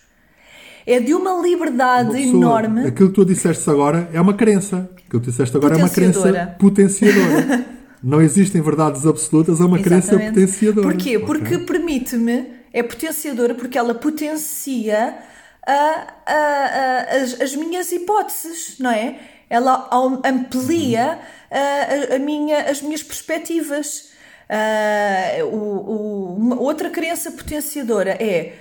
É 0.86 1.00
de 1.00 1.14
uma 1.14 1.42
liberdade 1.42 2.10
uma 2.10 2.18
pessoa, 2.18 2.38
enorme. 2.38 2.88
Aquilo 2.88 3.10
que 3.10 3.16
tu 3.16 3.26
disseste 3.26 3.70
agora 3.70 4.10
é 4.12 4.20
uma 4.20 4.34
crença. 4.34 4.90
Aquilo 4.92 5.22
que 5.22 5.28
tu 5.28 5.32
disseste 5.32 5.56
agora 5.56 5.76
é 5.76 5.78
uma 5.78 5.90
crença 5.90 6.56
potenciadora. 6.60 7.66
Não 8.02 8.22
existem 8.22 8.62
verdades 8.62 9.06
absolutas, 9.06 9.60
é 9.60 9.66
uma 9.66 9.78
Exatamente. 9.78 10.08
crença 10.08 10.32
potenciadora. 10.32 10.88
Porquê? 10.88 11.18
Okay. 11.18 11.26
Porque 11.26 11.58
permite-me, 11.60 12.48
é 12.72 12.82
potenciadora 12.82 13.54
porque 13.54 13.78
ela 13.78 13.94
potencia 13.94 15.18
a, 15.68 16.08
a, 16.26 16.36
a, 16.36 17.18
as, 17.22 17.42
as 17.42 17.56
minhas 17.56 17.92
hipóteses, 17.92 18.76
não 18.80 18.90
é? 18.90 19.20
Ela 19.50 19.90
amplia 20.24 21.20
a, 21.50 22.16
a, 22.16 22.20
minha, 22.20 22.70
as 22.70 22.82
minhas 22.82 23.02
perspectivas. 23.02 24.10
Uh, 24.50 25.46
o, 25.46 26.56
o, 26.56 26.64
outra 26.64 26.90
crença 26.90 27.32
potenciadora 27.32 28.12
é 28.12 28.56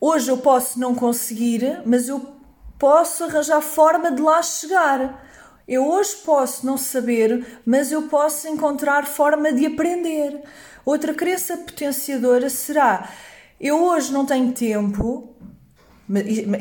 hoje 0.00 0.30
eu 0.30 0.38
posso 0.38 0.78
não 0.78 0.94
conseguir, 0.94 1.80
mas 1.84 2.08
eu 2.08 2.34
posso 2.78 3.24
arranjar 3.24 3.60
forma 3.60 4.10
de 4.10 4.22
lá 4.22 4.42
chegar. 4.42 5.24
Eu 5.66 5.86
hoje 5.88 6.16
posso 6.24 6.64
não 6.64 6.78
saber, 6.78 7.60
mas 7.66 7.90
eu 7.90 8.02
posso 8.02 8.46
encontrar 8.48 9.04
forma 9.06 9.52
de 9.52 9.66
aprender. 9.66 10.40
Outra 10.84 11.12
crença 11.12 11.56
potenciadora 11.56 12.48
será: 12.48 13.10
eu 13.60 13.82
hoje 13.82 14.12
não 14.12 14.24
tenho 14.24 14.52
tempo, 14.52 15.34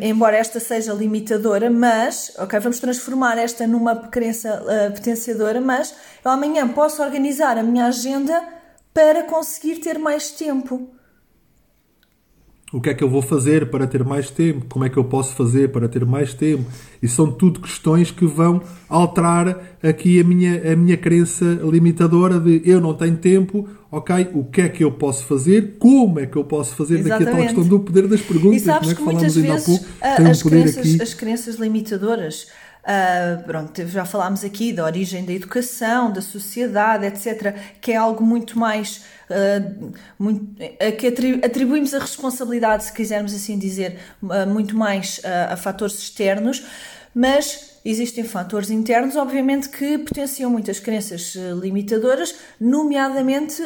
embora 0.01 0.38
esta 0.38 0.60
seja 0.60 0.93
limitadora, 0.93 1.69
mas, 1.69 2.34
ok, 2.38 2.60
vamos 2.60 2.79
transformar 2.79 3.38
esta 3.38 3.67
numa 3.67 3.95
crença 3.95 4.63
uh, 4.63 4.93
potenciadora, 4.93 5.62
mas 5.62 5.95
eu 6.23 6.31
amanhã 6.31 6.67
posso 6.67 7.03
organizar 7.03 7.58
a 7.58 7.63
minha 7.63 7.86
agenda 7.86 8.43
para 8.93 9.23
conseguir 9.23 9.77
ter 9.77 9.99
mais 9.99 10.31
tempo. 10.31 10.94
O 12.76 12.82
que 12.82 12.90
é 12.90 12.94
que 12.94 13.02
eu 13.02 13.10
vou 13.10 13.22
fazer 13.22 13.70
para 13.70 13.88
ter 13.88 14.04
mais 14.04 14.30
tempo? 14.30 14.66
Como 14.68 14.84
é 14.84 14.90
que 14.90 14.98
eu 14.98 15.06
posso 15.06 15.34
fazer 15.34 15.70
para 15.70 15.88
ter 15.88 16.06
mais 16.06 16.34
tempo? 16.34 16.66
E 17.02 17.08
são 17.08 17.32
tudo 17.32 17.62
questões 17.62 18.12
que 18.12 18.26
vão 18.26 18.62
alterar 18.90 19.78
aqui 19.82 20.20
a 20.20 20.26
minha, 20.26 20.74
a 20.74 20.76
minha 20.76 20.98
crença 20.98 21.46
limitadora 21.64 22.38
de 22.38 22.62
eu 22.66 22.82
não 22.82 22.94
tenho 22.94 23.16
tempo, 23.16 23.66
ok? 23.90 24.28
O 24.34 24.44
que 24.44 24.60
é 24.60 24.68
que 24.68 24.84
eu 24.84 24.92
posso 24.92 25.24
fazer? 25.24 25.78
Como 25.80 26.20
é 26.20 26.26
que 26.26 26.36
eu 26.36 26.44
posso 26.44 26.76
fazer? 26.76 27.00
Exatamente. 27.00 27.24
Daqui 27.24 27.30
a 27.30 27.32
tal 27.32 27.46
questão 27.46 27.64
do 27.64 27.80
poder 27.80 28.08
das 28.10 28.20
perguntas, 28.20 28.62
e 28.62 28.66
sabes 28.66 28.90
é 28.90 28.94
que, 28.94 28.98
que 28.98 29.06
muitas 29.06 29.36
vezes 29.38 29.68
um 29.70 30.28
as, 30.30 30.44
crenças, 30.44 31.00
as 31.00 31.14
crenças 31.14 31.56
limitadoras 31.56 32.48
Uh, 32.86 33.41
pronto, 33.43 33.88
já 33.88 34.06
falámos 34.06 34.43
aqui 34.43 34.71
da 34.71 34.86
origem 34.86 35.26
da 35.26 35.34
educação, 35.34 36.12
da 36.12 36.21
sociedade, 36.21 37.08
etc., 37.08 37.56
que 37.82 37.91
é 37.91 37.95
algo 37.95 38.24
muito 38.24 38.60
mais. 38.60 39.04
Uh, 39.28 39.91
muito, 40.19 40.56
a 40.80 40.91
que 40.91 41.08
atribuímos 41.43 41.95
a 41.95 42.00
responsabilidade, 42.00 42.84
se 42.84 42.93
quisermos 42.93 43.34
assim 43.34 43.58
dizer, 43.58 43.98
uh, 44.21 44.48
muito 44.48 44.78
mais 44.78 45.19
a 45.50 45.58
fatores 45.58 45.98
externos, 45.98 46.63
mas 47.12 47.80
existem 47.84 48.24
fatores 48.24 48.69
internos, 48.69 49.15
obviamente, 49.15 49.67
que 49.69 49.98
potenciam 49.98 50.52
muitas 50.52 50.80
crenças 50.80 51.36
limitadoras, 51.60 52.36
nomeadamente 52.60 53.63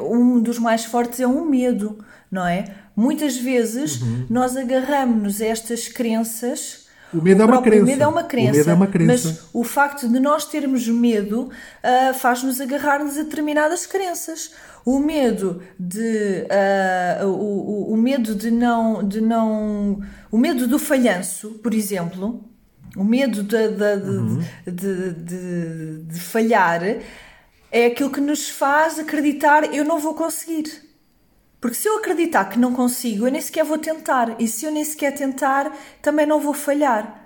um 0.00 0.40
dos 0.40 0.58
mais 0.58 0.86
fortes 0.86 1.20
é 1.20 1.26
o 1.26 1.44
medo, 1.44 2.02
não 2.30 2.46
é? 2.46 2.64
Muitas 2.94 3.36
vezes 3.36 4.00
uhum. 4.00 4.26
nós 4.30 4.56
agarramos-nos 4.56 5.42
a 5.42 5.46
estas 5.46 5.88
crenças 5.88 6.85
o 7.12 7.22
medo, 7.22 7.40
o 7.40 7.42
é, 7.42 7.46
uma 7.46 7.62
crença. 7.62 7.84
medo 7.84 8.02
é 8.02 8.06
uma 8.06 8.24
crença. 8.24 8.52
O 8.52 8.56
medo 8.56 8.70
é 8.70 8.74
uma 8.74 8.86
crença. 8.86 9.28
Mas 9.28 9.48
o 9.52 9.64
facto 9.64 10.08
de 10.08 10.18
nós 10.18 10.44
termos 10.44 10.88
medo 10.88 11.42
uh, 11.44 12.14
faz-nos 12.14 12.60
agarrar-nos 12.60 13.16
a 13.16 13.22
determinadas 13.22 13.86
crenças. 13.86 14.52
O 14.84 14.98
medo 14.98 15.62
de 15.78 16.46
uh, 17.22 17.26
o, 17.26 17.92
o, 17.92 17.96
medo 17.96 18.34
de 18.34 18.50
não 18.50 19.06
de 19.06 19.20
não 19.20 20.00
o 20.30 20.38
medo 20.38 20.66
do 20.66 20.78
falhanço, 20.78 21.50
por 21.62 21.74
exemplo, 21.74 22.44
o 22.96 23.04
medo 23.04 23.42
de, 23.42 23.68
de, 23.68 24.08
uhum. 24.08 24.38
de, 24.64 25.12
de, 25.14 26.02
de 26.04 26.20
falhar 26.20 26.82
é 27.72 27.86
aquilo 27.86 28.10
que 28.10 28.20
nos 28.20 28.48
faz 28.48 28.98
acreditar 28.98 29.74
eu 29.74 29.84
não 29.84 29.98
vou 29.98 30.14
conseguir. 30.14 30.85
Porque 31.60 31.76
se 31.76 31.88
eu 31.88 31.98
acreditar 31.98 32.44
que 32.46 32.58
não 32.58 32.74
consigo, 32.74 33.26
eu 33.26 33.32
nem 33.32 33.40
sequer 33.40 33.64
vou 33.64 33.78
tentar. 33.78 34.36
E 34.38 34.46
se 34.46 34.64
eu 34.64 34.70
nem 34.70 34.84
sequer 34.84 35.12
tentar, 35.12 35.72
também 36.02 36.26
não 36.26 36.40
vou 36.40 36.54
falhar. 36.54 37.22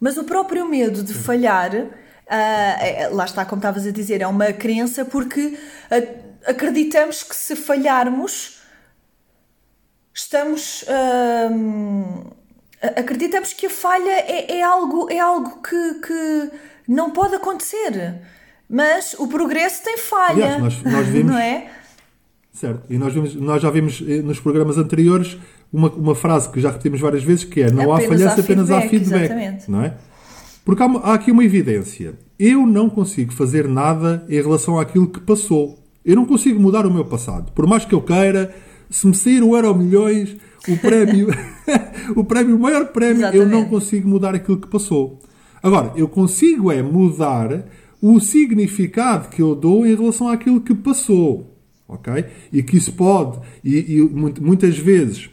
Mas 0.00 0.16
o 0.16 0.24
próprio 0.24 0.68
medo 0.68 1.02
de 1.02 1.14
falhar, 1.14 1.74
uh, 1.74 3.14
lá 3.14 3.24
está, 3.24 3.44
como 3.44 3.58
estavas 3.60 3.86
a 3.86 3.90
dizer, 3.90 4.20
é 4.20 4.26
uma 4.26 4.52
crença 4.52 5.04
porque 5.04 5.40
uh, 5.46 6.28
acreditamos 6.46 7.22
que 7.22 7.34
se 7.34 7.56
falharmos, 7.56 8.60
estamos. 10.12 10.82
Uh, 10.82 12.36
acreditamos 12.96 13.52
que 13.52 13.66
a 13.66 13.70
falha 13.70 14.10
é, 14.10 14.58
é 14.58 14.62
algo, 14.62 15.10
é 15.10 15.18
algo 15.18 15.60
que, 15.62 15.94
que 15.94 16.50
não 16.86 17.10
pode 17.10 17.34
acontecer. 17.34 18.20
Mas 18.68 19.14
o 19.18 19.26
progresso 19.26 19.82
tem 19.82 19.96
falha. 19.96 20.56
Aliás, 20.56 20.60
nós, 20.60 20.82
nós 20.82 21.06
vimos, 21.08 21.32
não 21.32 21.38
é? 21.38 21.70
Certo. 22.58 22.82
E 22.90 22.98
nós, 22.98 23.14
vimos, 23.14 23.36
nós 23.36 23.62
já 23.62 23.70
vimos 23.70 24.02
eh, 24.04 24.20
nos 24.20 24.40
programas 24.40 24.78
anteriores 24.78 25.38
uma, 25.72 25.88
uma 25.90 26.14
frase 26.16 26.50
que 26.50 26.60
já 26.60 26.70
repetimos 26.70 26.98
várias 26.98 27.22
vezes 27.22 27.44
que 27.44 27.60
é 27.60 27.70
não 27.70 27.92
apenas 27.92 28.02
há 28.02 28.08
falhança, 28.08 28.40
apenas 28.40 28.70
há 28.72 28.80
feedback. 28.80 29.24
Exatamente. 29.26 29.70
Não 29.70 29.82
é? 29.82 29.94
Porque 30.64 30.82
há, 30.82 30.86
há 30.86 31.14
aqui 31.14 31.30
uma 31.30 31.44
evidência. 31.44 32.14
Eu 32.36 32.66
não 32.66 32.90
consigo 32.90 33.32
fazer 33.32 33.68
nada 33.68 34.26
em 34.28 34.42
relação 34.42 34.76
àquilo 34.76 35.06
que 35.06 35.20
passou. 35.20 35.78
Eu 36.04 36.16
não 36.16 36.26
consigo 36.26 36.58
mudar 36.58 36.84
o 36.84 36.92
meu 36.92 37.04
passado. 37.04 37.52
Por 37.52 37.64
mais 37.64 37.84
que 37.84 37.94
eu 37.94 38.02
queira, 38.02 38.52
se 38.90 39.06
me 39.06 39.14
sair 39.14 39.40
o 39.40 39.54
Euro 39.54 39.72
Milhões, 39.76 40.36
o 40.66 40.76
prémio, 40.82 41.28
o 42.16 42.24
prémio, 42.24 42.56
o 42.56 42.58
maior 42.58 42.86
prémio, 42.86 43.18
Exatamente. 43.18 43.40
eu 43.40 43.48
não 43.48 43.66
consigo 43.66 44.08
mudar 44.08 44.34
aquilo 44.34 44.58
que 44.58 44.66
passou. 44.66 45.20
Agora, 45.62 45.92
eu 45.94 46.08
consigo 46.08 46.72
é 46.72 46.82
mudar 46.82 47.66
o 48.02 48.18
significado 48.18 49.28
que 49.28 49.40
eu 49.40 49.54
dou 49.54 49.86
em 49.86 49.94
relação 49.94 50.28
àquilo 50.28 50.60
que 50.60 50.74
passou. 50.74 51.57
Ok? 51.88 52.24
E 52.52 52.62
que 52.62 52.76
isso 52.76 52.92
pode, 52.92 53.40
e, 53.64 53.96
e 53.96 54.02
muitas 54.40 54.76
vezes, 54.78 55.30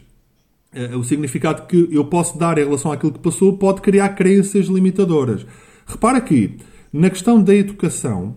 o 0.98 1.04
significado 1.04 1.66
que 1.66 1.88
eu 1.90 2.04
posso 2.06 2.38
dar 2.38 2.58
em 2.58 2.64
relação 2.64 2.90
àquilo 2.90 3.12
que 3.12 3.18
passou 3.18 3.56
pode 3.56 3.80
criar 3.80 4.10
crenças 4.10 4.66
limitadoras. 4.66 5.46
Repara 5.86 6.18
aqui, 6.18 6.56
na 6.92 7.10
questão 7.10 7.42
da 7.42 7.54
educação, 7.54 8.36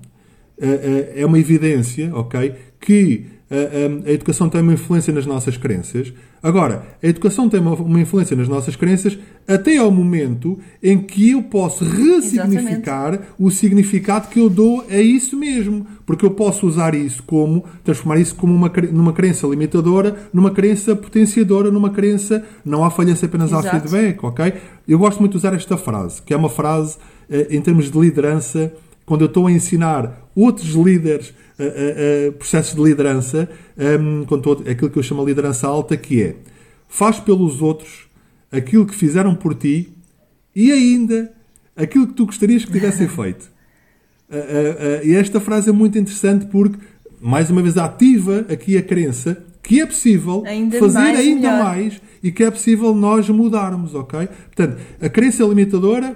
é 0.58 1.26
uma 1.26 1.40
evidência, 1.40 2.14
ok? 2.14 2.56
Que 2.80 3.26
a, 4.06 4.12
educação 4.12 4.50
tem 4.50 4.62
uma 4.62 4.74
influência 4.74 5.12
nas 5.14 5.26
nossas 5.26 5.58
crenças. 5.58 6.14
Agora, 6.42 6.84
a 7.04 7.08
educação 7.08 7.50
tem 7.50 7.60
uma, 7.60 7.74
uma, 7.74 8.00
influência 8.00 8.36
nas 8.36 8.48
nossas 8.48 8.76
crenças 8.76 9.18
até 9.48 9.78
ao 9.78 9.92
momento 9.92 10.58
em 10.82 10.98
que 10.98 11.32
eu 11.32 11.44
posso 11.44 11.84
ressignificar 11.84 13.10
Exatamente. 13.10 13.34
o 13.38 13.52
significado 13.52 14.30
que 14.30 14.40
eu 14.40 14.50
dou 14.50 14.86
a 14.90 14.98
isso 14.98 15.36
mesmo. 15.38 15.86
Porque 16.06 16.26
eu 16.26 16.32
posso 16.32 16.66
usar 16.66 16.96
isso 16.96 17.22
como, 17.24 17.66
transformar 17.84 18.20
isso 18.20 18.36
como 18.36 18.54
uma, 18.54 18.72
numa 18.92 19.14
crença 19.14 19.46
limitadora, 19.48 20.30
numa 20.34 20.52
crença 20.52 20.96
potenciadora, 20.96 21.70
numa 21.70 21.90
crença 21.90 22.44
não 22.64 22.84
há 22.84 22.90
falhança, 22.90 23.26
apenas 23.26 23.52
Exato. 23.52 23.68
há 23.68 23.72
feedback, 23.72 24.24
ok? 24.24 24.54
Eu 24.88 24.98
gosto 24.98 25.20
muito 25.20 25.34
de 25.34 25.38
usar 25.38 25.54
esta 25.54 25.78
frase, 25.78 26.22
que 26.22 26.34
é 26.34 26.38
uma 26.38 26.50
frase 26.50 26.98
em 27.50 27.62
termos 27.62 27.92
de 27.92 28.00
liderança, 28.00 28.74
quando 29.10 29.22
eu 29.22 29.26
estou 29.26 29.48
a 29.48 29.52
ensinar 29.52 30.30
outros 30.36 30.70
líderes 30.76 31.30
uh, 31.30 32.30
uh, 32.30 32.32
processos 32.34 32.76
de 32.76 32.84
liderança, 32.84 33.50
um, 34.00 34.24
todo, 34.24 34.70
aquilo 34.70 34.92
que 34.92 35.00
eu 35.00 35.02
chamo 35.02 35.22
de 35.22 35.32
liderança 35.32 35.68
alta, 35.68 35.98
que 35.98 36.22
é 36.22 36.36
faz 36.88 37.20
pelos 37.20 37.60
outros 37.60 38.08
aquilo 38.52 38.86
que 38.86 38.94
fizeram 38.94 39.34
por 39.34 39.56
ti 39.56 39.92
e 40.56 40.72
ainda 40.72 41.34
aquilo 41.76 42.06
que 42.06 42.14
tu 42.14 42.28
gostarias 42.28 42.64
que 42.64 42.72
tivessem 42.72 43.08
feito. 43.10 43.50
Uh, 44.30 45.04
e 45.04 45.16
esta 45.16 45.40
frase 45.40 45.70
é 45.70 45.74
muito 45.74 45.98
interessante 45.98 46.46
porque, 46.46 46.78
mais 47.20 47.50
uma 47.50 47.64
vez, 47.64 47.80
ativa 47.80 48.46
aqui 48.48 48.78
a 48.78 48.84
crença 48.84 49.44
que 49.64 49.82
é 49.82 49.88
possível 49.88 50.44
ainda 50.46 50.78
fazer 50.78 51.00
mais 51.00 51.20
ainda 51.20 51.52
melhor. 51.52 51.64
mais 51.64 52.02
e 52.22 52.32
que 52.32 52.44
é 52.44 52.52
possível 52.52 52.94
nós 52.94 53.28
mudarmos, 53.28 53.96
ok? 53.96 54.30
Portanto, 54.56 54.78
a 55.02 55.10
crença 55.10 55.44
limitadora 55.46 56.16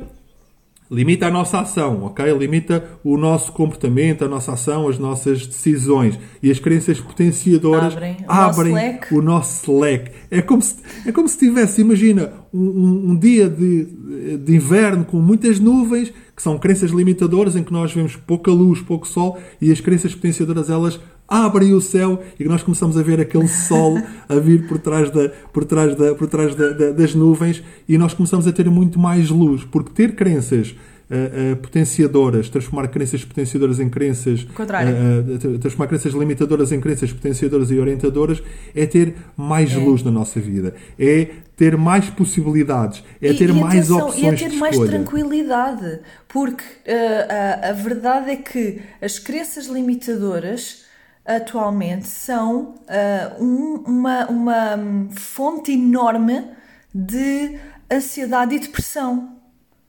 limita 0.93 1.25
a 1.25 1.31
nossa 1.31 1.59
ação, 1.59 2.03
ok? 2.03 2.31
Limita 2.37 2.83
o 3.03 3.17
nosso 3.17 3.51
comportamento, 3.51 4.23
a 4.23 4.27
nossa 4.27 4.53
ação, 4.53 4.87
as 4.87 4.99
nossas 4.99 5.47
decisões. 5.47 6.19
E 6.41 6.51
as 6.51 6.59
crenças 6.59 6.99
potenciadoras 6.99 7.93
abrem, 7.93 8.17
o, 8.27 8.31
abrem 8.31 8.71
nosso 8.71 8.85
leque. 8.85 9.15
o 9.15 9.21
nosso 9.21 9.79
leque. 9.79 10.11
É 10.29 10.41
como 10.41 10.61
se, 10.61 10.75
é 11.05 11.11
como 11.11 11.27
se 11.27 11.37
tivesse, 11.37 11.81
imagina, 11.81 12.31
um, 12.53 13.11
um 13.11 13.17
dia 13.17 13.49
de, 13.49 14.37
de 14.37 14.55
inverno 14.55 15.03
com 15.03 15.17
muitas 15.17 15.59
nuvens, 15.59 16.13
que 16.35 16.41
são 16.41 16.57
crenças 16.59 16.91
limitadoras, 16.91 17.55
em 17.55 17.63
que 17.63 17.73
nós 17.73 17.91
vemos 17.91 18.15
pouca 18.15 18.51
luz, 18.51 18.79
pouco 18.81 19.07
sol, 19.07 19.39
e 19.59 19.71
as 19.71 19.81
crenças 19.81 20.13
potenciadoras, 20.13 20.69
elas 20.69 20.99
abrem 21.33 21.73
o 21.73 21.81
céu 21.81 22.21
e 22.39 22.43
nós 22.45 22.61
começamos 22.61 22.95
a 22.97 23.01
ver 23.01 23.19
aquele 23.19 23.47
sol 23.47 23.97
a 24.29 24.35
vir 24.35 24.67
por 24.67 24.77
trás, 24.77 25.09
da, 25.09 25.29
por 25.51 25.65
trás, 25.65 25.95
da, 25.95 26.13
por 26.13 26.27
trás 26.27 26.53
da, 26.55 26.69
da, 26.69 26.91
das 26.91 27.15
nuvens 27.15 27.63
e 27.89 27.97
nós 27.97 28.13
começamos 28.13 28.45
a 28.47 28.51
ter 28.51 28.69
muito 28.69 28.99
mais 28.99 29.29
luz, 29.29 29.63
porque 29.63 29.91
ter 29.91 30.13
crenças 30.15 30.69
uh, 31.09 31.53
uh, 31.53 31.55
potenciadoras, 31.57 32.49
transformar 32.49 32.87
crenças 32.87 33.25
potenciadoras 33.25 33.79
em 33.79 33.89
crenças 33.89 34.43
uh, 34.43 35.57
transformar 35.59 35.87
crenças 35.87 36.13
limitadoras 36.13 36.71
em 36.71 36.79
crenças 36.79 37.11
potenciadoras 37.11 37.71
e 37.71 37.79
orientadoras 37.79 38.41
é 38.75 38.85
ter 38.85 39.15
mais 39.35 39.71
É. 39.73 39.77
luz 39.77 40.03
na 40.03 40.11
nossa 40.11 40.39
vida, 40.39 40.75
é 40.99 41.27
ter 41.57 41.77
mais 41.77 42.09
possibilidades, 42.09 43.03
é 43.21 43.29
E- 43.31 43.33
ter 43.37 43.49
e 43.49 43.53
mais 43.53 43.89
atenção, 43.91 44.07
opções 44.07 44.23
E 44.23 44.27
a 44.27 44.33
ter 44.37 44.49
de 44.49 44.57
mais 44.57 44.73
escolha. 44.75 44.91
tranquilidade. 44.91 45.99
Porque 46.27 46.63
a, 46.87 47.69
a 47.69 47.73
verdade 47.73 48.31
é 48.31 48.35
que 48.37 48.79
as 49.01 49.19
crenças 49.19 49.67
limitadoras 49.67 50.82
atualmente 51.25 52.07
são 52.07 52.75
uh, 52.87 53.43
um- 53.43 53.83
uma, 53.87 54.27
uma 54.27 54.79
fonte 55.15 55.71
enorme 55.71 56.45
de 56.93 57.57
ansiedade 57.91 58.55
e 58.55 58.59
depressão. 58.59 59.29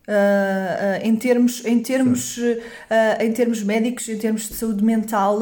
Uh, 0.07 0.11
uh, 0.13 1.07
em 1.07 1.17
termos, 1.17 1.65
em, 1.65 1.81
termos, 1.81 2.37
uh, 2.37 2.53
em 3.21 3.33
termos 3.33 3.63
médicos, 3.63 4.07
em 4.07 4.19
termos 4.19 4.47
de 4.51 4.55
saúde 4.55 4.85
mental, 4.85 5.39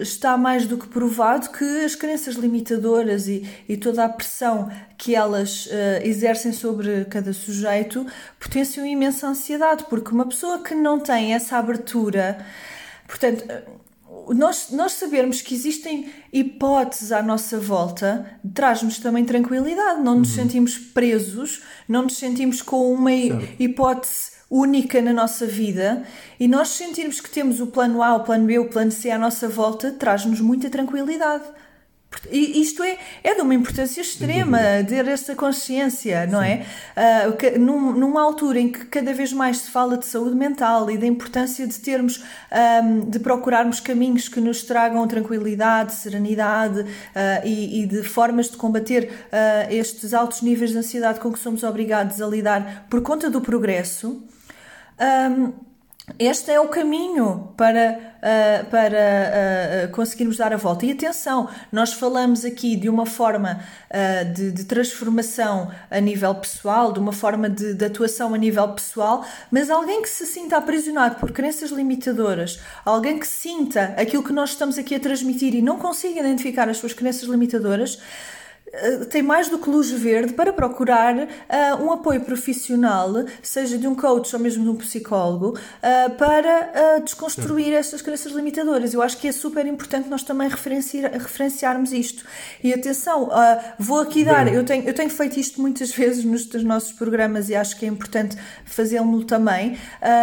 está 0.00 0.38
mais 0.38 0.66
do 0.66 0.78
que 0.78 0.86
provado 0.88 1.50
que 1.50 1.84
as 1.84 1.94
crenças 1.94 2.36
limitadoras 2.36 3.28
e, 3.28 3.46
e 3.68 3.76
toda 3.76 4.02
a 4.02 4.08
pressão 4.08 4.70
que 4.96 5.14
elas 5.14 5.68
exercem 6.02 6.52
sobre 6.52 7.04
cada 7.04 7.34
sujeito 7.34 8.06
potenciam 8.40 8.86
imensa 8.86 9.28
ansiedade, 9.28 9.84
porque 9.90 10.10
uma 10.12 10.24
pessoa 10.26 10.62
que 10.62 10.74
não 10.74 10.98
tem 10.98 11.34
essa 11.34 11.58
abertura, 11.58 12.38
portanto, 13.06 13.44
nós, 14.30 14.68
nós 14.70 14.92
sabermos 14.92 15.42
que 15.42 15.54
existem 15.54 16.10
hipóteses 16.32 17.12
à 17.12 17.22
nossa 17.22 17.58
volta 17.58 18.26
traz-nos 18.54 18.98
também 18.98 19.24
tranquilidade, 19.24 20.00
não 20.00 20.20
nos 20.20 20.30
sentimos 20.30 20.78
presos, 20.78 21.62
não 21.88 22.02
nos 22.02 22.16
sentimos 22.16 22.62
com 22.62 22.92
uma 22.92 23.12
hipótese 23.12 24.32
única 24.50 25.02
na 25.02 25.12
nossa 25.12 25.46
vida 25.46 26.04
e 26.38 26.46
nós 26.46 26.68
sentirmos 26.68 27.20
que 27.20 27.30
temos 27.30 27.60
o 27.60 27.66
plano 27.66 28.02
A, 28.02 28.14
o 28.14 28.24
plano 28.24 28.46
B, 28.46 28.58
o 28.58 28.68
plano 28.68 28.92
C 28.92 29.10
à 29.10 29.18
nossa 29.18 29.48
volta 29.48 29.90
traz-nos 29.90 30.40
muita 30.40 30.70
tranquilidade. 30.70 31.44
E 32.30 32.60
isto 32.60 32.82
é, 32.82 32.96
é 33.22 33.34
de 33.34 33.42
uma 33.42 33.54
importância 33.54 34.00
extrema, 34.00 34.58
ter 34.88 35.06
essa 35.08 35.34
consciência, 35.34 36.26
não 36.26 36.42
é? 36.42 36.64
Ah, 36.96 37.32
que- 37.38 37.58
num- 37.58 37.92
numa 37.92 38.22
altura 38.22 38.58
em 38.58 38.68
que 38.70 38.84
cada 38.86 39.12
vez 39.12 39.32
mais 39.32 39.58
se 39.58 39.70
fala 39.70 39.98
de 39.98 40.06
saúde 40.06 40.34
mental 40.34 40.90
e 40.90 40.96
da 40.96 41.06
importância 41.06 41.66
de 41.66 41.78
termos, 41.78 42.24
ahm, 42.50 43.00
de 43.10 43.18
procurarmos 43.18 43.78
caminhos 43.80 44.28
que 44.28 44.40
nos 44.40 44.62
tragam 44.62 45.06
tranquilidade, 45.06 45.92
serenidade 45.94 46.84
ah, 47.14 47.42
e, 47.44 47.82
e 47.82 47.86
de 47.86 48.02
formas 48.02 48.48
de 48.50 48.56
combater 48.56 49.10
ah, 49.32 49.66
estes 49.72 50.14
altos 50.14 50.40
níveis 50.42 50.70
de 50.70 50.78
ansiedade 50.78 51.20
com 51.20 51.32
que 51.32 51.38
somos 51.38 51.62
obrigados 51.62 52.20
a 52.22 52.26
lidar 52.26 52.86
por 52.88 53.02
conta 53.02 53.28
do 53.28 53.40
progresso. 53.40 54.22
Ahm, 54.98 55.52
este 56.18 56.50
é 56.50 56.60
o 56.60 56.68
caminho 56.68 57.54
para, 57.56 57.98
ah, 58.22 58.64
para 58.70 58.98
ah, 59.84 59.88
conseguirmos 59.88 60.36
dar 60.36 60.52
a 60.52 60.56
volta. 60.56 60.84
E 60.84 60.92
atenção, 60.92 61.48
nós 61.72 61.94
falamos 61.94 62.44
aqui 62.44 62.76
de 62.76 62.90
uma 62.90 63.06
forma 63.06 63.58
ah, 63.90 64.22
de, 64.22 64.52
de 64.52 64.64
transformação 64.64 65.70
a 65.90 66.00
nível 66.00 66.34
pessoal, 66.34 66.92
de 66.92 67.00
uma 67.00 67.12
forma 67.12 67.48
de, 67.48 67.72
de 67.72 67.84
atuação 67.86 68.34
a 68.34 68.38
nível 68.38 68.68
pessoal, 68.68 69.24
mas 69.50 69.70
alguém 69.70 70.02
que 70.02 70.08
se 70.10 70.26
sinta 70.26 70.58
aprisionado 70.58 71.16
por 71.16 71.32
crenças 71.32 71.70
limitadoras, 71.70 72.60
alguém 72.84 73.18
que 73.18 73.26
sinta 73.26 73.94
aquilo 73.96 74.22
que 74.22 74.32
nós 74.32 74.50
estamos 74.50 74.76
aqui 74.76 74.94
a 74.94 75.00
transmitir 75.00 75.54
e 75.54 75.62
não 75.62 75.78
consiga 75.78 76.20
identificar 76.20 76.68
as 76.68 76.76
suas 76.76 76.92
crenças 76.92 77.26
limitadoras, 77.26 77.94
uh, 77.94 78.43
tem 79.10 79.22
mais 79.22 79.48
do 79.48 79.58
que 79.58 79.68
luz 79.68 79.90
verde 79.90 80.32
para 80.32 80.52
procurar 80.52 81.16
uh, 81.16 81.84
um 81.84 81.92
apoio 81.92 82.20
profissional, 82.20 83.12
seja 83.42 83.78
de 83.78 83.86
um 83.86 83.94
coach 83.94 84.34
ou 84.34 84.40
mesmo 84.40 84.64
de 84.64 84.70
um 84.70 84.76
psicólogo, 84.76 85.58
para 86.18 87.00
desconstruir 87.00 87.72
essas 87.72 88.02
crenças 88.02 88.32
limitadoras. 88.32 88.94
Eu 88.94 89.02
acho 89.02 89.18
que 89.18 89.28
é 89.28 89.32
super 89.32 89.66
importante 89.66 90.08
nós 90.08 90.22
também 90.22 90.48
referenciar, 90.48 91.12
referenciarmos 91.12 91.92
isto. 91.92 92.24
E 92.62 92.72
atenção, 92.72 93.30
vou 93.78 94.00
aqui 94.00 94.24
dar, 94.24 94.52
eu 94.52 94.64
tenho, 94.64 94.84
eu 94.84 94.94
tenho 94.94 95.10
feito 95.10 95.38
isto 95.38 95.60
muitas 95.60 95.90
vezes 95.94 96.24
nos, 96.24 96.46
nos 96.52 96.64
nossos 96.64 96.92
programas 96.92 97.48
e 97.48 97.54
acho 97.54 97.78
que 97.78 97.84
é 97.84 97.88
importante 97.88 98.36
fazê-lo 98.64 99.24
também. 99.24 99.78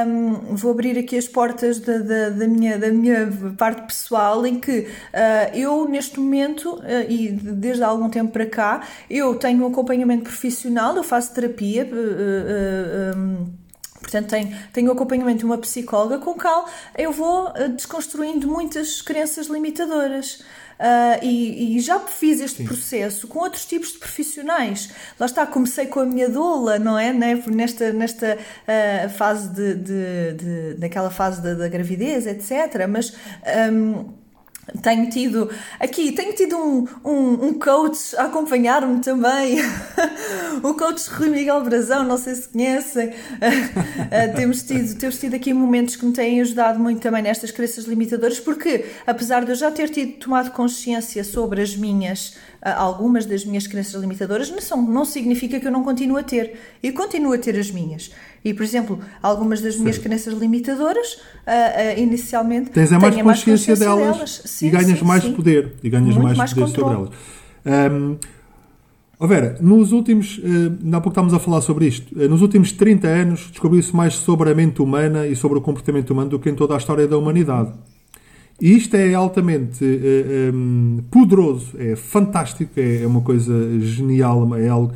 Um, 0.07 0.55
vou 0.55 0.71
abrir 0.71 0.97
aqui 0.97 1.17
as 1.17 1.27
portas 1.27 1.79
da, 1.79 1.97
da, 1.97 2.29
da, 2.29 2.47
minha, 2.47 2.77
da 2.77 2.91
minha 2.91 3.29
parte 3.57 3.81
pessoal, 3.87 4.45
em 4.45 4.59
que 4.59 4.87
eu, 5.53 5.87
neste 5.87 6.19
momento, 6.19 6.81
e 7.07 7.29
desde 7.31 7.83
há 7.83 7.87
algum 7.87 8.09
tempo 8.09 8.31
para 8.41 8.45
cá, 8.45 8.87
eu 9.09 9.35
tenho 9.35 9.63
um 9.63 9.67
acompanhamento 9.67 10.23
profissional, 10.23 10.95
eu 10.95 11.03
faço 11.03 11.33
terapia. 11.33 11.83
Uh, 11.83 13.15
uh, 13.15 13.17
um, 13.17 13.61
Portanto, 14.01 14.29
tenho, 14.29 14.57
tenho 14.73 14.89
o 14.89 14.91
acompanhamento 14.93 15.39
de 15.39 15.45
uma 15.45 15.59
psicóloga 15.59 16.17
com 16.17 16.33
qual 16.33 16.67
eu 16.97 17.11
vou 17.11 17.53
desconstruindo 17.75 18.47
muitas 18.47 18.99
crenças 18.99 19.45
limitadoras. 19.45 20.43
Uh, 20.79 21.23
e, 21.23 21.77
e, 21.77 21.79
já 21.79 21.99
fiz 21.99 22.41
este 22.41 22.57
Sim. 22.57 22.65
processo 22.65 23.27
com 23.27 23.37
outros 23.37 23.67
tipos 23.67 23.91
de 23.93 23.99
profissionais. 23.99 24.89
Lá 25.19 25.27
está, 25.27 25.45
comecei 25.45 25.85
com 25.85 25.99
a 25.99 26.05
minha 26.05 26.27
doula, 26.27 26.79
não 26.79 26.97
é? 26.97 27.13
Né? 27.13 27.35
Nesta, 27.45 27.93
nesta 27.93 28.35
uh, 28.35 29.09
fase 29.11 29.49
de, 29.49 29.75
de, 29.75 30.33
de, 30.33 30.79
naquela 30.79 31.11
fase 31.11 31.39
da, 31.39 31.53
da 31.53 31.67
gravidez, 31.67 32.25
etc. 32.25 32.87
Mas. 32.89 33.13
Um, 33.71 34.20
tenho 34.81 35.09
tido 35.09 35.49
aqui, 35.79 36.11
tenho 36.11 36.33
tido 36.33 36.55
um, 36.57 36.87
um, 37.03 37.47
um 37.47 37.53
coach 37.53 38.15
a 38.15 38.25
acompanhar-me 38.25 38.99
também, 39.01 39.57
o 40.63 40.73
coach 40.73 41.09
Rui 41.09 41.29
Miguel 41.29 41.63
Brazão, 41.63 42.03
não 42.03 42.17
sei 42.17 42.35
se 42.35 42.49
conhecem. 42.49 43.09
Uh, 43.09 44.33
temos, 44.35 44.63
tido, 44.63 44.97
temos 44.97 45.19
tido 45.19 45.35
aqui 45.35 45.53
momentos 45.53 45.95
que 45.95 46.05
me 46.05 46.13
têm 46.13 46.41
ajudado 46.41 46.79
muito 46.79 47.01
também 47.01 47.21
nestas 47.21 47.51
crenças 47.51 47.85
limitadoras, 47.85 48.39
porque 48.39 48.85
apesar 49.05 49.43
de 49.43 49.51
eu 49.51 49.55
já 49.55 49.71
ter 49.71 49.89
tido 49.89 50.13
tomado 50.13 50.51
consciência 50.51 51.23
sobre 51.23 51.61
as 51.61 51.75
minhas 51.75 52.35
algumas 52.63 53.25
das 53.25 53.43
minhas 53.43 53.65
crenças 53.65 53.99
limitadoras, 53.99 54.51
não, 54.51 54.61
são, 54.61 54.81
não 54.81 55.03
significa 55.03 55.59
que 55.59 55.67
eu 55.67 55.71
não 55.71 55.83
continuo 55.83 56.17
a 56.17 56.23
ter. 56.23 56.53
Eu 56.81 56.93
continuo 56.93 57.33
a 57.33 57.37
ter 57.37 57.57
as 57.57 57.71
minhas. 57.71 58.11
E, 58.45 58.53
por 58.53 58.63
exemplo, 58.63 58.99
algumas 59.21 59.61
das 59.61 59.77
minhas 59.77 59.97
crenças 59.97 60.33
limitadoras, 60.33 61.13
uh, 61.13 61.97
uh, 61.97 61.99
inicialmente. 61.99 62.69
Tens 62.69 62.91
a 62.91 62.99
mais 62.99 63.15
consciência, 63.15 63.23
mais 63.23 63.43
consciência 63.43 63.75
delas, 63.75 64.15
delas. 64.15 64.41
Sim, 64.45 64.67
e 64.67 64.69
ganhas 64.69 64.99
sim, 64.99 65.05
mais 65.05 65.23
sim. 65.23 65.33
poder. 65.33 65.73
E 65.81 65.89
ganhas 65.89 66.15
mais, 66.17 66.37
mais, 66.37 66.53
poder 66.53 66.67
sobre 66.67 66.93
elas. 66.93 67.09
Um, 67.65 68.17
oh 69.19 69.27
Vera, 69.27 69.57
nos 69.59 69.91
últimos. 69.91 70.37
Uh, 70.37 70.77
há 70.93 71.01
pouco 71.01 71.09
estávamos 71.09 71.33
a 71.33 71.39
falar 71.39 71.61
sobre 71.61 71.87
isto. 71.87 72.13
Uh, 72.15 72.29
nos 72.29 72.41
últimos 72.43 72.71
30 72.71 73.07
anos 73.07 73.47
descobriu-se 73.49 73.95
mais 73.95 74.13
sobre 74.13 74.51
a 74.51 74.55
mente 74.55 74.81
humana 74.81 75.25
e 75.25 75.35
sobre 75.35 75.57
o 75.57 75.61
comportamento 75.61 76.11
humano 76.11 76.29
do 76.29 76.39
que 76.39 76.49
em 76.49 76.55
toda 76.55 76.75
a 76.75 76.77
história 76.77 77.07
da 77.07 77.17
humanidade. 77.17 77.71
E 78.61 78.77
isto 78.77 78.95
é 78.95 79.11
altamente 79.15 79.83
uh, 79.83 79.87
eh, 79.87 80.51
um, 80.53 80.97
ehm, 80.99 81.03
poderoso, 81.09 81.71
é 81.79 81.95
fantástico, 81.95 82.79
é, 82.79 83.01
é, 83.01 83.07
uma 83.07 83.21
coisa 83.21 83.51
genial, 83.79 84.55
é 84.55 84.67
algo, 84.67 84.93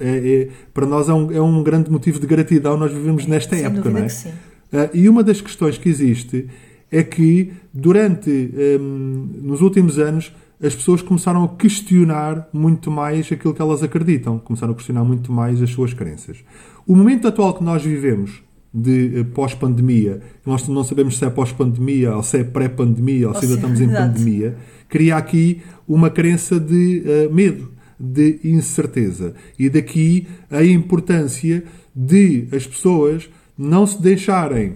é, 0.00 0.08
é, 0.08 0.48
para 0.72 0.86
nós 0.86 1.10
é 1.10 1.12
um, 1.12 1.30
é 1.30 1.38
um, 1.38 1.62
grande 1.62 1.90
motivo 1.90 2.18
de 2.18 2.26
gratidão 2.26 2.74
nós 2.78 2.90
vivemos 2.90 3.26
nesta 3.26 3.54
época, 3.54 3.90
não 3.90 3.98
é? 3.98 4.06
Uh, 4.06 4.90
e 4.94 5.10
uma 5.10 5.22
das 5.22 5.42
questões 5.42 5.76
que 5.76 5.90
existe 5.90 6.48
é 6.90 7.02
que 7.02 7.52
durante, 7.70 8.30
um, 8.30 8.58
ehm, 8.58 9.46
nos 9.46 9.60
últimos 9.60 9.98
anos, 9.98 10.32
as 10.62 10.74
pessoas 10.74 11.02
começaram 11.02 11.44
a 11.44 11.48
questionar 11.48 12.48
muito 12.50 12.90
mais 12.90 13.30
aquilo 13.30 13.52
que 13.52 13.60
elas 13.60 13.82
acreditam, 13.82 14.38
começaram 14.38 14.72
a 14.72 14.76
questionar 14.76 15.04
muito 15.04 15.30
mais 15.30 15.60
as 15.60 15.68
suas 15.68 15.92
crenças. 15.92 16.38
O 16.86 16.96
momento 16.96 17.28
atual 17.28 17.52
que 17.52 17.62
nós 17.62 17.82
vivemos 17.82 18.42
de 18.72 19.20
eh, 19.20 19.24
pós-pandemia, 19.24 20.20
nós 20.46 20.66
não 20.66 20.82
sabemos 20.82 21.18
se 21.18 21.24
é 21.24 21.30
pós-pandemia 21.30 22.16
ou 22.16 22.22
se 22.22 22.38
é 22.38 22.44
pré-pandemia 22.44 23.28
ou, 23.28 23.34
ou 23.34 23.40
se 23.40 23.46
ainda 23.46 23.56
estamos 23.56 23.80
em 23.80 23.88
pandemia, 23.92 24.56
cria 24.88 25.16
aqui 25.16 25.60
uma 25.86 26.08
crença 26.10 26.58
de 26.58 27.02
uh, 27.04 27.32
medo, 27.32 27.70
de 27.98 28.40
incerteza. 28.44 29.34
E 29.58 29.68
daqui 29.68 30.26
a 30.50 30.64
importância 30.64 31.64
de 31.94 32.46
as 32.52 32.66
pessoas 32.66 33.28
não 33.56 33.86
se 33.86 34.00
deixarem 34.00 34.74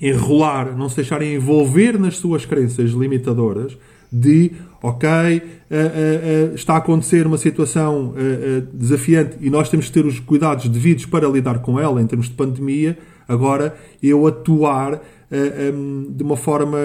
enrolar, 0.00 0.76
não 0.76 0.88
se 0.88 0.96
deixarem 0.96 1.34
envolver 1.34 1.98
nas 1.98 2.16
suas 2.16 2.46
crenças 2.46 2.90
limitadoras 2.92 3.76
de 4.10 4.52
ok, 4.82 5.08
uh, 5.08 5.40
uh, 5.40 6.54
está 6.54 6.74
a 6.74 6.78
acontecer 6.78 7.26
uma 7.26 7.38
situação 7.38 8.14
desafiante 8.72 9.36
e 9.40 9.50
nós 9.50 9.68
temos 9.68 9.86
que 9.86 9.92
ter 9.92 10.06
os 10.06 10.18
cuidados 10.18 10.68
devidos 10.68 11.06
para 11.06 11.28
lidar 11.28 11.60
com 11.60 11.78
ela 11.78 12.00
em 12.00 12.06
termos 12.06 12.28
de 12.28 12.34
pandemia, 12.34 12.98
agora 13.28 13.76
eu 14.02 14.26
atuar 14.26 15.00
um, 15.74 16.06
de 16.10 16.22
uma 16.22 16.36
forma 16.36 16.78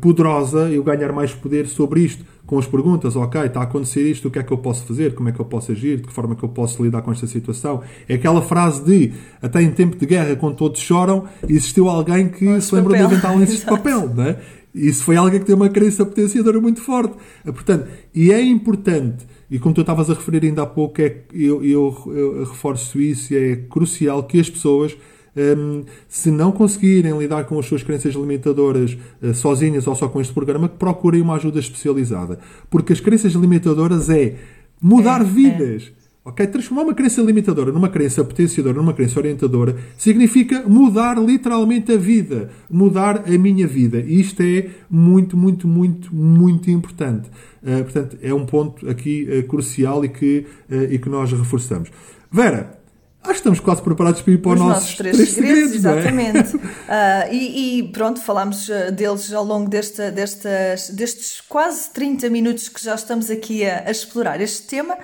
poderosa, 0.00 0.70
eu 0.70 0.82
ganhar 0.84 1.12
mais 1.12 1.32
poder 1.32 1.66
sobre 1.66 2.00
isto, 2.02 2.24
com 2.50 2.58
as 2.58 2.66
perguntas, 2.66 3.14
ok, 3.14 3.42
está 3.42 3.60
a 3.60 3.62
acontecer 3.62 4.02
isto, 4.10 4.26
o 4.26 4.30
que 4.30 4.40
é 4.40 4.42
que 4.42 4.52
eu 4.52 4.58
posso 4.58 4.84
fazer, 4.84 5.14
como 5.14 5.28
é 5.28 5.32
que 5.32 5.38
eu 5.38 5.44
posso 5.44 5.70
agir, 5.70 5.98
de 5.98 6.02
que 6.02 6.12
forma 6.12 6.34
é 6.34 6.36
que 6.36 6.42
eu 6.42 6.48
posso 6.48 6.82
lidar 6.82 7.00
com 7.00 7.12
esta 7.12 7.24
situação. 7.28 7.80
É 8.08 8.14
aquela 8.14 8.42
frase 8.42 8.84
de, 8.84 9.12
até 9.40 9.62
em 9.62 9.70
tempo 9.70 9.96
de 9.96 10.04
guerra, 10.04 10.34
quando 10.34 10.56
todos 10.56 10.80
choram, 10.80 11.26
existiu 11.48 11.88
alguém 11.88 12.28
que 12.28 12.44
Mas 12.44 12.64
se 12.64 12.74
lembrou 12.74 12.96
de 12.96 13.04
inventar 13.04 13.32
um 13.36 13.38
lenço 13.38 13.56
de 13.56 13.64
papel, 13.64 14.10
não 14.12 14.24
é? 14.24 14.36
Isso 14.74 15.04
foi 15.04 15.16
alguém 15.16 15.40
que 15.40 15.46
tem 15.46 15.54
uma 15.54 15.68
crença 15.68 16.04
potenciadora 16.04 16.60
muito 16.60 16.80
forte. 16.80 17.14
Eh, 17.44 17.52
portanto, 17.52 17.88
e 18.14 18.32
é 18.32 18.40
importante, 18.40 19.26
e 19.50 19.58
como 19.58 19.74
tu 19.74 19.80
estavas 19.80 20.08
a 20.08 20.14
referir 20.14 20.44
ainda 20.44 20.62
há 20.62 20.66
pouco, 20.66 21.00
é, 21.02 21.22
eu, 21.32 21.64
eu, 21.64 21.94
eu 22.06 22.44
reforço 22.44 23.00
isso, 23.00 23.34
é 23.34 23.56
crucial 23.68 24.22
que 24.22 24.38
as 24.38 24.48
pessoas, 24.48 24.96
um, 25.36 25.84
se 26.08 26.30
não 26.30 26.52
conseguirem 26.52 27.16
lidar 27.18 27.44
com 27.44 27.58
as 27.58 27.66
suas 27.66 27.82
crenças 27.82 28.14
limitadoras 28.14 28.96
uh, 29.22 29.34
sozinhas 29.34 29.86
ou 29.86 29.94
só 29.94 30.08
com 30.08 30.20
este 30.20 30.32
programa, 30.32 30.68
que 30.68 30.76
procurem 30.76 31.20
uma 31.20 31.34
ajuda 31.34 31.58
especializada. 31.58 32.38
Porque 32.68 32.92
as 32.92 33.00
crenças 33.00 33.32
limitadoras 33.32 34.08
é 34.08 34.36
mudar 34.80 35.20
é, 35.20 35.24
vidas. 35.24 35.92
É 35.96 35.99
Ok? 36.22 36.46
Transformar 36.48 36.82
uma 36.82 36.94
crença 36.94 37.22
limitadora 37.22 37.72
numa 37.72 37.88
crença 37.88 38.22
potenciadora, 38.22 38.76
numa 38.76 38.92
crença 38.92 39.18
orientadora, 39.18 39.76
significa 39.96 40.62
mudar 40.68 41.16
literalmente 41.18 41.92
a 41.92 41.96
vida, 41.96 42.50
mudar 42.70 43.24
a 43.26 43.38
minha 43.38 43.66
vida. 43.66 44.00
E 44.00 44.20
isto 44.20 44.42
é 44.42 44.68
muito, 44.90 45.34
muito, 45.34 45.66
muito, 45.66 46.14
muito 46.14 46.70
importante. 46.70 47.30
Uh, 47.62 47.82
portanto, 47.84 48.18
é 48.20 48.34
um 48.34 48.44
ponto 48.44 48.88
aqui 48.88 49.26
uh, 49.30 49.46
crucial 49.48 50.04
e 50.04 50.10
que, 50.10 50.46
uh, 50.70 50.92
e 50.92 50.98
que 50.98 51.08
nós 51.08 51.32
reforçamos. 51.32 51.90
Vera, 52.30 52.78
Acho 53.22 53.32
que 53.32 53.38
estamos 53.40 53.60
quase 53.60 53.82
preparados 53.82 54.22
para 54.22 54.32
ir 54.32 54.38
para 54.38 54.52
os, 54.52 54.60
os 54.60 54.66
nossos, 54.66 54.82
nossos 54.82 54.96
três, 54.96 55.14
três 55.14 55.28
segredos, 55.28 55.72
segredos 55.72 55.76
exatamente. 55.76 56.56
uh, 56.56 56.60
e, 57.30 57.80
e, 57.80 57.88
pronto, 57.92 58.18
falámos 58.18 58.70
deles 58.96 59.30
ao 59.30 59.44
longo 59.44 59.68
desta, 59.68 60.10
destas, 60.10 60.88
destes 60.88 61.42
quase 61.46 61.90
30 61.90 62.30
minutos 62.30 62.70
que 62.70 62.82
já 62.82 62.94
estamos 62.94 63.30
aqui 63.30 63.66
a, 63.66 63.84
a 63.86 63.90
explorar 63.90 64.40
este 64.40 64.66
tema 64.66 64.96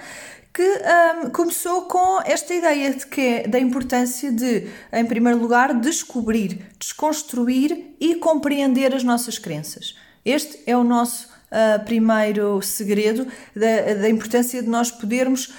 que 0.56 0.62
um, 0.62 1.28
começou 1.28 1.82
com 1.82 2.22
esta 2.24 2.54
ideia 2.54 2.94
de 2.94 3.06
que 3.06 3.46
da 3.46 3.60
importância 3.60 4.32
de, 4.32 4.66
em 4.90 5.04
primeiro 5.04 5.38
lugar, 5.38 5.78
descobrir, 5.78 6.66
desconstruir 6.78 7.94
e 8.00 8.14
compreender 8.14 8.94
as 8.94 9.04
nossas 9.04 9.38
crenças. 9.38 9.94
Este 10.24 10.58
é 10.66 10.74
o 10.74 10.82
nosso 10.82 11.26
uh, 11.26 11.84
primeiro 11.84 12.62
segredo 12.62 13.26
da, 13.54 14.00
da 14.00 14.08
importância 14.08 14.62
de 14.62 14.68
nós 14.70 14.90
podermos 14.90 15.52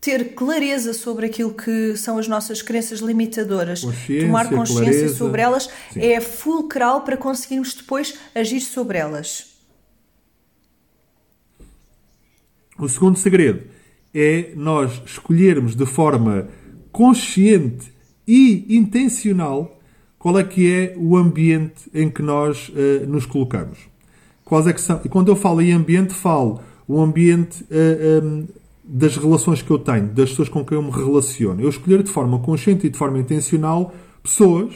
ter 0.00 0.34
clareza 0.34 0.94
sobre 0.94 1.26
aquilo 1.26 1.54
que 1.54 1.96
são 1.96 2.18
as 2.18 2.26
nossas 2.26 2.60
crenças 2.60 2.98
limitadoras, 2.98 3.82
consciência, 3.82 4.26
tomar 4.26 4.50
consciência 4.50 4.92
clareza. 4.92 5.14
sobre 5.14 5.42
elas 5.42 5.70
Sim. 5.92 6.00
é 6.00 6.20
fulcral 6.20 7.02
para 7.02 7.16
conseguirmos 7.16 7.72
depois 7.72 8.18
agir 8.34 8.60
sobre 8.60 8.98
elas. 8.98 9.46
O 12.76 12.88
segundo 12.88 13.16
segredo 13.16 13.78
é 14.14 14.52
nós 14.56 15.02
escolhermos 15.04 15.74
de 15.74 15.86
forma 15.86 16.48
consciente 16.92 17.92
e 18.26 18.76
intencional 18.76 19.78
qual 20.18 20.38
é 20.38 20.44
que 20.44 20.70
é 20.70 20.94
o 20.98 21.16
ambiente 21.16 21.90
em 21.94 22.10
que 22.10 22.22
nós 22.22 22.68
uh, 22.68 23.06
nos 23.08 23.24
colocamos. 23.24 23.78
Quais 24.44 24.66
é 24.66 24.72
que 24.72 24.80
são? 24.80 25.00
E 25.04 25.08
quando 25.08 25.28
eu 25.28 25.36
falo 25.36 25.62
em 25.62 25.72
ambiente, 25.72 26.12
falo 26.12 26.60
o 26.86 27.00
ambiente 27.00 27.62
uh, 27.62 27.66
eh, 27.70 28.20
um, 28.22 28.38
ehm, 28.40 28.48
das 28.84 29.16
relações 29.16 29.62
que 29.62 29.70
eu 29.70 29.78
tenho, 29.78 30.08
das 30.08 30.30
pessoas 30.30 30.48
com 30.48 30.64
quem 30.64 30.76
eu 30.76 30.82
me 30.82 30.90
relaciono. 30.90 31.62
Eu 31.62 31.68
escolher 31.68 32.02
de 32.02 32.10
forma 32.10 32.38
consciente 32.40 32.86
e 32.86 32.90
de 32.90 32.98
forma 32.98 33.18
intencional 33.18 33.94
pessoas 34.22 34.74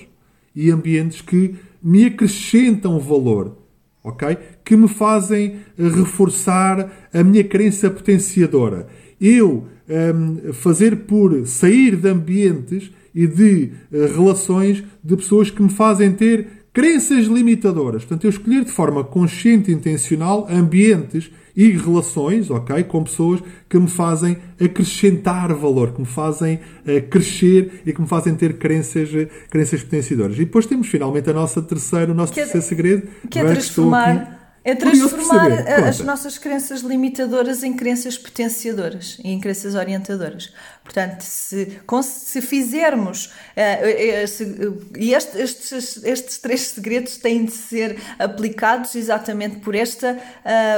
e 0.55 0.71
ambientes 0.71 1.21
que 1.21 1.57
me 1.83 2.07
acrescentam 2.07 2.99
valor, 3.01 3.59
ok? 4.03 4.39
Que 4.65 4.77
me 4.77 4.89
fazem 4.89 5.57
reforçar 5.77 7.09
a 7.13 7.23
minha 7.25 7.45
crença 7.45 7.91
potenciadora 7.91 8.87
eu 9.25 9.67
um, 9.89 10.53
fazer 10.53 10.97
por 10.97 11.47
sair 11.47 11.97
de 11.97 12.09
ambientes 12.09 12.91
e 13.15 13.27
de 13.27 13.71
uh, 13.93 14.15
relações 14.15 14.83
de 15.03 15.17
pessoas 15.17 15.51
que 15.51 15.63
me 15.63 15.71
fazem 15.71 16.13
ter 16.13 16.47
crenças 16.73 17.27
limitadoras. 17.27 18.03
Portanto, 18.03 18.25
eu 18.25 18.31
escolher 18.31 18.65
de 18.65 18.71
forma 18.71 19.05
consciente 19.05 19.71
e 19.71 19.75
intencional 19.75 20.47
ambientes 20.51 21.31
e 21.57 21.71
relações, 21.71 22.51
ok, 22.51 22.83
com 22.85 23.05
pessoas 23.05 23.41
que 23.69 23.79
me 23.79 23.89
fazem 23.89 24.37
acrescentar 24.61 25.55
valor, 25.55 25.93
que 25.93 26.01
me 26.01 26.07
fazem 26.07 26.57
uh, 26.57 27.09
crescer 27.09 27.83
e 27.87 27.93
que 27.93 28.01
me 28.01 28.09
fazem 28.09 28.35
ter 28.35 28.59
crenças, 28.59 29.09
crenças 29.49 29.83
potenciadoras. 29.83 30.37
E 30.37 30.41
depois 30.41 30.67
temos 30.67 30.89
finalmente 30.89 31.31
a 31.31 31.33
nossa 31.33 31.63
terceira, 31.63 32.11
o 32.11 32.15
nosso 32.15 32.33
terceiro 32.33 32.67
segredo. 32.67 33.09
Que 33.31 33.39
é 33.39 33.45
transformar, 33.45 34.44
é 34.65 34.75
transformar 34.75 35.51
saber. 35.51 35.85
as 35.85 36.01
nossas 36.01 36.39
crenças 36.39 36.81
limitadoras 36.81 37.63
em 37.63 37.75
crenças 37.75 38.17
potenciadoras 38.17 39.19
e 39.23 39.31
em 39.31 39.39
crenças 39.39 39.75
orientadoras. 39.75 40.53
Portanto, 40.85 41.23
se, 41.23 41.81
se 42.03 42.43
fizermos. 42.43 43.33
eh, 43.57 44.21
eh, 44.23 44.27
se- 44.27 44.45
eh, 44.45 44.99
e 44.99 45.15
este- 45.15 45.39
estes, 45.41 46.05
estes 46.05 46.37
três 46.39 46.61
segredos 46.61 47.17
têm 47.17 47.47
de 47.47 47.53
ser 47.53 47.97
aplicados 48.19 48.95
exatamente 48.95 49.57
por 49.61 49.75
esta, 49.75 50.19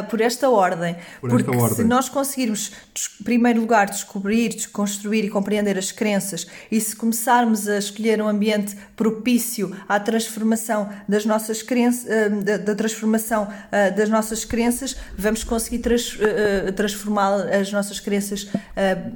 por 0.09 0.21
esta 0.21 0.49
ordem. 0.49 0.95
Por 1.21 1.31
esta 1.31 1.45
Porque 1.45 1.59
se 1.59 1.64
ordem. 1.64 1.87
nós 1.87 2.09
conseguirmos, 2.09 2.71
em 3.21 3.25
primeiro 3.25 3.61
lugar, 3.61 3.87
descobrir, 3.90 4.51
desconstruir 4.51 5.25
e 5.25 5.29
compreender 5.29 5.77
as 5.77 5.90
crenças, 5.90 6.47
e 6.71 6.81
se 6.81 6.95
começarmos 6.95 7.66
a 7.66 7.79
escolher 7.79 8.23
um 8.23 8.29
ambiente 8.29 8.77
propício 8.95 9.75
à 9.88 9.99
transformação 9.99 10.88
das 11.09 11.25
nossas 11.27 11.62
crenças, 11.62 12.07
da, 12.45 12.57
da 12.59 12.75
transformação 12.77 13.49
das 13.97 14.09
nossas 14.09 14.45
crenças, 14.45 14.97
vamos 15.19 15.42
conseguir 15.42 15.81
trans- 15.81 16.16
transformar 16.77 17.49
as 17.53 17.73
nossas 17.73 17.99
crenças 17.99 18.47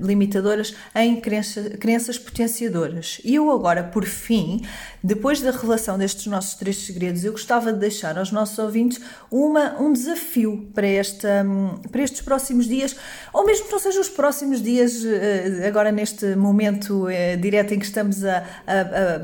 limitadoras 0.00 0.74
em 0.94 1.20
crença- 1.20 1.70
crenças 1.78 2.18
potenciadoras. 2.18 3.20
E 3.24 3.34
eu 3.34 3.50
agora, 3.50 3.82
por 3.84 4.04
fim, 4.04 4.62
depois 5.02 5.40
da 5.40 5.50
revelação 5.50 5.96
destes 5.98 6.26
nossos 6.26 6.54
três 6.54 6.76
segredos, 6.86 7.24
eu 7.24 7.32
gostava 7.32 7.72
de 7.72 7.78
deixar 7.78 8.18
aos 8.18 8.30
nossos 8.32 8.58
ouvintes 8.58 9.00
uma, 9.30 9.80
um 9.80 9.92
desafio 9.92 10.70
para, 10.74 10.86
esta, 10.86 11.44
hum, 11.44 11.80
para 11.90 12.02
estes 12.02 12.20
próximos 12.20 12.66
dias, 12.66 12.96
ou 13.32 13.44
mesmo 13.46 13.66
que 13.66 13.72
não 13.72 13.78
sejam 13.78 14.00
os 14.00 14.08
próximos 14.08 14.62
dias, 14.62 15.04
eh, 15.04 15.66
agora 15.66 15.90
neste 15.92 16.34
momento 16.36 17.08
eh, 17.08 17.36
direto 17.36 17.74
em 17.74 17.78
que 17.78 17.86
estamos 17.86 18.24
a, 18.24 18.38
a, 18.66 18.80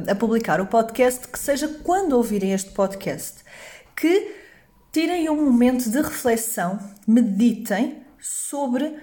a- 0.08 0.12
a 0.12 0.14
publicar 0.14 0.60
o 0.60 0.66
podcast, 0.66 1.28
que 1.28 1.38
seja 1.38 1.68
quando 1.82 2.12
ouvirem 2.14 2.52
este 2.52 2.70
podcast, 2.70 3.34
que 3.94 4.34
tirem 4.92 5.28
um 5.28 5.44
momento 5.44 5.90
de 5.90 6.00
reflexão, 6.00 6.78
meditem 7.06 7.98
sobre 8.18 8.94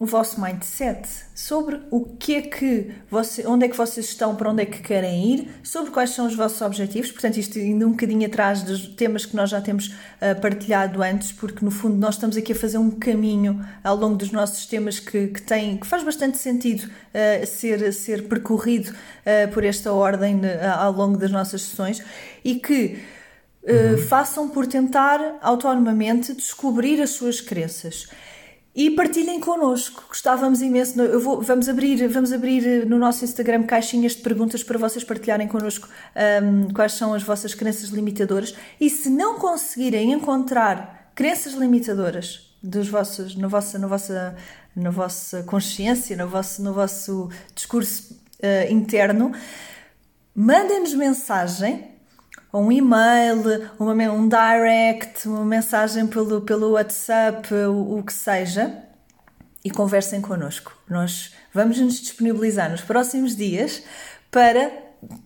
o 0.00 0.06
vosso 0.06 0.40
mindset, 0.40 1.06
sobre 1.34 1.78
o 1.90 2.06
que 2.16 2.34
é 2.34 2.40
que 2.40 2.90
você, 3.10 3.46
onde 3.46 3.66
é 3.66 3.68
que 3.68 3.76
vocês 3.76 4.06
estão, 4.06 4.34
para 4.34 4.50
onde 4.50 4.62
é 4.62 4.64
que 4.64 4.80
querem 4.80 5.34
ir, 5.34 5.50
sobre 5.62 5.90
quais 5.90 6.08
são 6.10 6.26
os 6.26 6.34
vossos 6.34 6.62
objetivos. 6.62 7.12
Portanto, 7.12 7.36
isto 7.36 7.58
indo 7.58 7.86
um 7.86 7.90
bocadinho 7.90 8.26
atrás 8.26 8.62
dos 8.62 8.86
temas 8.88 9.26
que 9.26 9.36
nós 9.36 9.50
já 9.50 9.60
temos 9.60 9.94
ah, 10.18 10.34
partilhado 10.34 11.02
antes, 11.02 11.32
porque 11.32 11.62
no 11.62 11.70
fundo 11.70 11.98
nós 11.98 12.14
estamos 12.14 12.34
aqui 12.38 12.52
a 12.52 12.56
fazer 12.56 12.78
um 12.78 12.90
caminho 12.90 13.62
ao 13.84 13.94
longo 13.94 14.16
dos 14.16 14.32
nossos 14.32 14.64
temas 14.64 14.98
que, 14.98 15.26
que 15.26 15.42
tem, 15.42 15.76
que 15.76 15.86
faz 15.86 16.02
bastante 16.02 16.38
sentido 16.38 16.90
ah, 17.12 17.44
ser, 17.44 17.92
ser 17.92 18.26
percorrido 18.26 18.94
ah, 19.26 19.52
por 19.52 19.64
esta 19.64 19.92
ordem 19.92 20.40
ao 20.78 20.92
longo 20.92 21.18
das 21.18 21.30
nossas 21.30 21.60
sessões 21.60 22.02
e 22.42 22.54
que 22.54 22.98
Uh, 23.62 23.98
façam 24.08 24.48
por 24.48 24.66
tentar 24.66 25.36
autonomamente 25.42 26.32
descobrir 26.32 26.98
as 27.02 27.10
suas 27.10 27.42
crenças 27.42 28.08
e 28.74 28.90
partilhem 28.90 29.40
connosco. 29.40 30.04
Gostávamos 30.08 30.62
imenso. 30.62 31.00
Eu 31.00 31.20
vou, 31.20 31.40
vamos, 31.42 31.68
abrir, 31.68 32.06
vamos 32.08 32.32
abrir 32.32 32.86
no 32.86 32.98
nosso 32.98 33.24
Instagram 33.24 33.64
caixinhas 33.64 34.12
de 34.12 34.22
perguntas 34.22 34.62
para 34.62 34.78
vocês 34.78 35.04
partilharem 35.04 35.48
connosco 35.48 35.88
um, 36.42 36.72
quais 36.72 36.92
são 36.92 37.12
as 37.12 37.22
vossas 37.22 37.54
crenças 37.54 37.90
limitadoras. 37.90 38.54
E 38.80 38.88
se 38.88 39.10
não 39.10 39.38
conseguirem 39.38 40.12
encontrar 40.12 41.12
crenças 41.14 41.54
limitadoras 41.54 42.54
dos 42.62 42.88
vossos, 42.88 43.34
na, 43.36 43.48
vossa, 43.48 43.78
na, 43.78 43.86
vossa, 43.86 44.36
na 44.76 44.90
vossa 44.90 45.42
consciência, 45.42 46.16
no 46.16 46.28
vosso, 46.28 46.62
no 46.62 46.72
vosso 46.72 47.28
discurso 47.54 48.14
uh, 48.42 48.72
interno, 48.72 49.32
mandem-nos 50.34 50.94
mensagem 50.94 51.90
ou 52.52 52.62
um 52.62 52.72
e-mail, 52.72 53.70
uma, 53.78 53.92
um 54.10 54.28
direct, 54.28 55.28
uma 55.28 55.44
mensagem 55.44 56.06
pelo, 56.06 56.40
pelo 56.40 56.72
WhatsApp, 56.72 57.52
o, 57.54 57.98
o 57.98 58.02
que 58.02 58.12
seja, 58.12 58.84
e 59.64 59.70
conversem 59.70 60.20
connosco. 60.20 60.76
Nós 60.88 61.32
vamos 61.52 61.78
nos 61.78 62.00
disponibilizar 62.00 62.70
nos 62.70 62.80
próximos 62.80 63.36
dias 63.36 63.82
para 64.30 64.70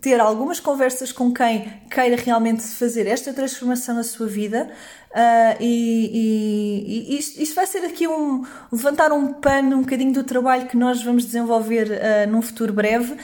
ter 0.01 0.21
algumas 0.21 0.61
conversas 0.61 1.11
com 1.11 1.33
quem 1.33 1.69
queira 1.91 2.17
realmente 2.17 2.63
fazer 2.63 3.07
esta 3.07 3.33
transformação 3.33 3.97
na 3.97 4.05
sua 4.05 4.27
vida 4.29 4.71
uh, 5.11 5.57
e, 5.61 6.11
e, 6.15 7.15
e 7.15 7.19
isto, 7.19 7.43
isto, 7.43 7.55
vai 7.57 7.67
ser 7.67 7.85
aqui 7.85 8.07
um 8.07 8.45
levantar 8.71 9.11
um 9.11 9.33
pano 9.33 9.77
um 9.77 9.81
bocadinho 9.81 10.13
do 10.13 10.23
trabalho 10.23 10.69
que 10.69 10.77
nós 10.77 11.03
vamos 11.03 11.25
desenvolver 11.25 11.89
uh, 11.91 12.31
num 12.31 12.41
futuro 12.41 12.73
breve 12.73 13.15
uh, 13.15 13.19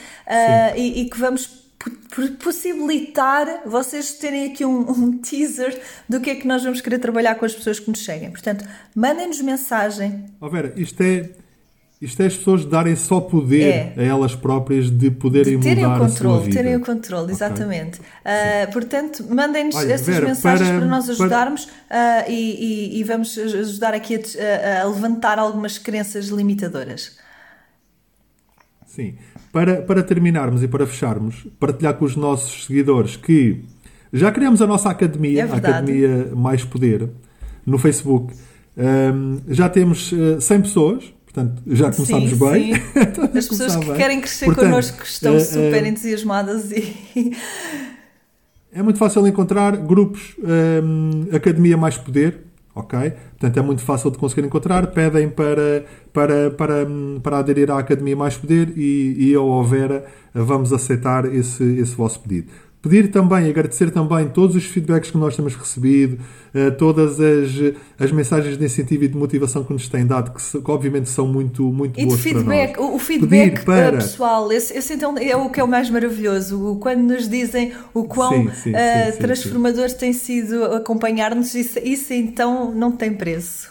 e, 0.75 1.03
e 1.03 1.09
que 1.09 1.17
vamos 1.17 1.60
possibilitar 2.43 3.61
vocês 3.65 4.13
terem 4.13 4.51
aqui 4.51 4.65
um, 4.65 4.89
um, 4.89 5.17
teaser 5.17 5.79
do 6.07 6.19
que 6.19 6.29
é 6.29 6.35
que 6.35 6.47
nós 6.47 6.63
vamos 6.63 6.81
querer 6.81 6.99
trabalhar 6.99 7.35
com 7.35 7.45
as 7.45 7.53
pessoas 7.53 7.79
que 7.79 7.89
nos 7.89 8.03
seguem. 8.03 8.29
Portanto, 8.29 8.65
mandem-nos 8.95 9.41
mensagem. 9.41 10.25
Oh 10.39 10.49
Vera, 10.49 10.73
isto 10.75 11.01
é, 11.01 11.29
isto 12.01 12.21
é 12.21 12.25
as 12.25 12.35
pessoas 12.35 12.65
darem 12.65 12.95
só 12.95 13.21
poder 13.21 13.63
é. 13.63 13.93
a 13.95 14.03
elas 14.03 14.35
próprias 14.35 14.89
de 14.89 15.09
poderem 15.09 15.57
de 15.57 15.63
terem 15.63 15.85
mudar 15.85 16.01
o 16.01 16.07
controle, 16.07 16.33
a 16.33 16.37
sua 16.37 16.45
vida. 16.45 16.57
Terem 16.57 16.75
o 16.75 16.79
controle, 16.81 17.31
exatamente. 17.31 17.99
Okay. 17.99 18.69
Uh, 18.69 18.73
portanto, 18.73 19.25
mandem-nos 19.29 19.75
essas 19.75 20.07
Vera, 20.07 20.25
mensagens 20.25 20.69
para, 20.69 20.79
para 20.79 20.87
nós 20.87 21.09
ajudarmos 21.09 21.65
para... 21.87 22.25
uh, 22.27 22.31
e, 22.31 22.95
e, 22.95 22.99
e, 22.99 23.03
vamos 23.03 23.37
ajudar 23.37 23.93
aqui 23.93 24.15
a, 24.15 24.81
a 24.81 24.85
levantar 24.85 25.39
algumas 25.39 25.77
crenças 25.77 26.27
limitadoras. 26.27 27.20
Sim. 28.95 29.15
Para, 29.53 29.81
para 29.81 30.03
terminarmos 30.03 30.61
e 30.61 30.67
para 30.67 30.85
fecharmos, 30.85 31.47
partilhar 31.57 31.93
com 31.93 32.03
os 32.03 32.17
nossos 32.17 32.65
seguidores 32.65 33.15
que 33.15 33.63
já 34.11 34.31
criamos 34.31 34.61
a 34.61 34.67
nossa 34.67 34.89
academia, 34.89 35.43
é 35.43 35.49
a 35.49 35.55
Academia 35.55 36.31
Mais 36.35 36.65
Poder, 36.65 37.09
no 37.65 37.77
Facebook. 37.77 38.33
Um, 38.77 39.39
já 39.47 39.69
temos 39.69 40.11
uh, 40.11 40.41
100 40.41 40.61
pessoas, 40.61 41.13
portanto 41.23 41.61
já 41.67 41.89
começámos 41.91 42.31
sim, 42.31 42.35
bem. 42.37 42.75
Sim. 42.75 42.81
As 43.37 43.47
pessoas 43.47 43.75
que 43.77 43.85
bem. 43.85 43.95
querem 43.95 44.19
crescer 44.19 44.45
portanto, 44.45 44.65
connosco 44.65 45.03
estão 45.03 45.37
uh, 45.37 45.39
super 45.39 45.83
uh, 45.83 45.87
entusiasmadas 45.87 46.71
e. 46.71 46.93
é 48.73 48.83
muito 48.83 48.99
fácil 48.99 49.25
encontrar 49.25 49.77
grupos 49.77 50.35
um, 50.83 51.33
Academia 51.33 51.77
Mais 51.77 51.97
Poder, 51.97 52.41
ok? 52.75 53.11
Portanto, 53.31 53.57
é 53.57 53.61
muito 53.61 53.81
fácil 53.81 54.11
de 54.11 54.17
conseguir 54.17 54.45
encontrar. 54.45 54.87
Pedem 54.87 55.29
para, 55.29 55.85
para, 56.13 56.51
para, 56.51 56.87
para 57.21 57.37
aderir 57.37 57.69
à 57.71 57.79
Academia 57.79 58.15
Mais 58.15 58.37
Poder 58.37 58.73
e, 58.77 59.15
e 59.17 59.31
eu 59.31 59.45
ou 59.45 59.63
Vera 59.63 60.05
vamos 60.33 60.71
aceitar 60.71 61.25
esse, 61.25 61.63
esse 61.63 61.95
vosso 61.95 62.19
pedido. 62.21 62.51
Pedir 62.81 63.11
também, 63.11 63.47
agradecer 63.47 63.91
também 63.91 64.27
todos 64.27 64.55
os 64.55 64.65
feedbacks 64.65 65.11
que 65.11 65.17
nós 65.17 65.35
temos 65.35 65.55
recebido, 65.55 66.15
uh, 66.15 66.71
todas 66.77 67.19
as, 67.19 67.51
as 67.99 68.11
mensagens 68.11 68.57
de 68.57 68.65
incentivo 68.65 69.03
e 69.03 69.07
de 69.07 69.15
motivação 69.15 69.63
que 69.63 69.71
nos 69.71 69.87
têm 69.87 70.03
dado, 70.03 70.31
que, 70.33 70.59
que 70.59 70.71
obviamente 70.71 71.07
são 71.07 71.27
muito, 71.27 71.63
muito 71.71 71.99
e 71.99 72.05
boas 72.05 72.17
de 72.17 72.23
feedback, 72.23 72.73
para 72.73 72.81
nós. 72.81 72.95
O 72.95 72.99
feedback 72.99 73.51
Pedir 73.51 73.65
para... 73.65 73.91
pessoal, 73.97 74.51
esse, 74.51 74.75
esse, 74.75 74.93
então 74.95 75.15
é 75.15 75.35
o 75.35 75.49
que 75.51 75.59
é 75.59 75.63
o 75.63 75.67
mais 75.67 75.91
maravilhoso. 75.91 76.77
Quando 76.81 77.01
nos 77.01 77.29
dizem 77.29 77.71
o 77.93 78.05
quão 78.05 78.31
sim, 78.31 78.51
sim, 78.55 78.71
uh, 78.71 79.11
sim, 79.11 79.17
transformadores 79.19 79.93
tem 79.93 80.11
sido 80.11 80.65
acompanhar-nos, 80.65 81.53
isso, 81.53 81.77
isso 81.83 82.11
então 82.13 82.71
não 82.73 82.91
tem 82.91 83.13
preço. 83.13 83.69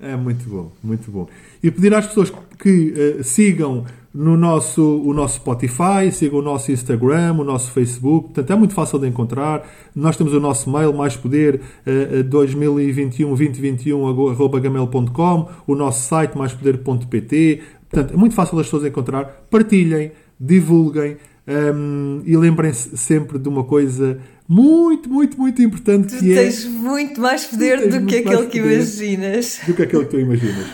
É 0.00 0.14
muito 0.14 0.48
bom, 0.48 0.70
muito 0.82 1.10
bom. 1.10 1.26
E 1.60 1.72
pedir 1.72 1.92
às 1.92 2.06
pessoas 2.06 2.32
que 2.56 3.16
uh, 3.18 3.24
sigam 3.24 3.84
no 4.14 4.36
nosso, 4.36 4.82
o 4.82 5.12
nosso 5.12 5.36
Spotify, 5.36 6.12
sigam 6.12 6.38
o 6.38 6.42
nosso 6.42 6.70
Instagram, 6.70 7.34
o 7.34 7.44
nosso 7.44 7.72
Facebook. 7.72 8.28
Portanto, 8.28 8.52
é 8.52 8.56
muito 8.56 8.74
fácil 8.74 9.00
de 9.00 9.08
encontrar. 9.08 9.68
Nós 9.94 10.16
temos 10.16 10.32
o 10.32 10.38
nosso 10.38 10.70
mail, 10.70 10.92
maispoder 10.92 11.60
uh, 11.84 12.24
2021-2021, 12.30 14.30
arroba 14.30 14.60
gmail.com, 14.60 15.48
o 15.66 15.74
nosso 15.74 16.08
site, 16.08 16.38
maispoder.pt. 16.38 17.62
Portanto, 17.90 18.14
é 18.14 18.16
muito 18.16 18.36
fácil 18.36 18.56
as 18.60 18.66
pessoas 18.66 18.84
encontrar. 18.84 19.46
Partilhem, 19.50 20.12
divulguem 20.38 21.16
um, 21.48 22.22
e 22.26 22.36
lembrem-se 22.36 22.96
sempre 22.98 23.38
de 23.38 23.48
uma 23.48 23.64
coisa 23.64 24.18
muito, 24.46 25.08
muito, 25.08 25.38
muito 25.38 25.62
importante 25.62 26.14
tu 26.14 26.18
que 26.18 26.32
é... 26.32 26.42
tens 26.42 26.66
muito 26.66 27.20
mais 27.20 27.44
poder 27.46 27.88
do 27.88 28.04
que 28.04 28.16
aquele 28.16 28.46
que 28.46 28.58
imaginas. 28.58 29.60
Do 29.66 29.74
que 29.74 29.82
aquele 29.82 30.04
que 30.04 30.10
tu 30.10 30.20
imaginas. 30.20 30.66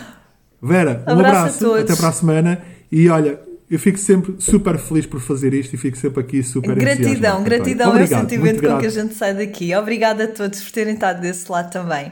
Vera, 0.61 1.03
um 1.07 1.11
abraço, 1.11 1.65
abraço 1.65 1.73
até 1.73 1.95
para 1.95 2.09
a 2.09 2.11
semana 2.11 2.61
e 2.91 3.07
olha, 3.07 3.39
eu 3.69 3.79
fico 3.79 3.97
sempre 3.97 4.35
super 4.37 4.77
feliz 4.77 5.05
por 5.05 5.19
fazer 5.21 5.53
isto 5.53 5.73
e 5.73 5.77
fico 5.77 5.97
sempre 5.97 6.19
aqui 6.19 6.43
super 6.43 6.75
Gratidão, 6.75 7.43
gratidão 7.43 7.95
é 7.97 8.03
o 8.03 8.07
sentimento 8.07 8.61
com 8.61 8.77
que 8.77 8.85
a 8.85 8.89
gente 8.89 9.13
sai 9.13 9.33
daqui. 9.33 9.73
Obrigada 9.75 10.25
a 10.25 10.27
todos 10.27 10.61
por 10.61 10.71
terem 10.71 10.93
estado 10.93 11.21
desse 11.21 11.49
lado 11.49 11.71
também. 11.71 12.11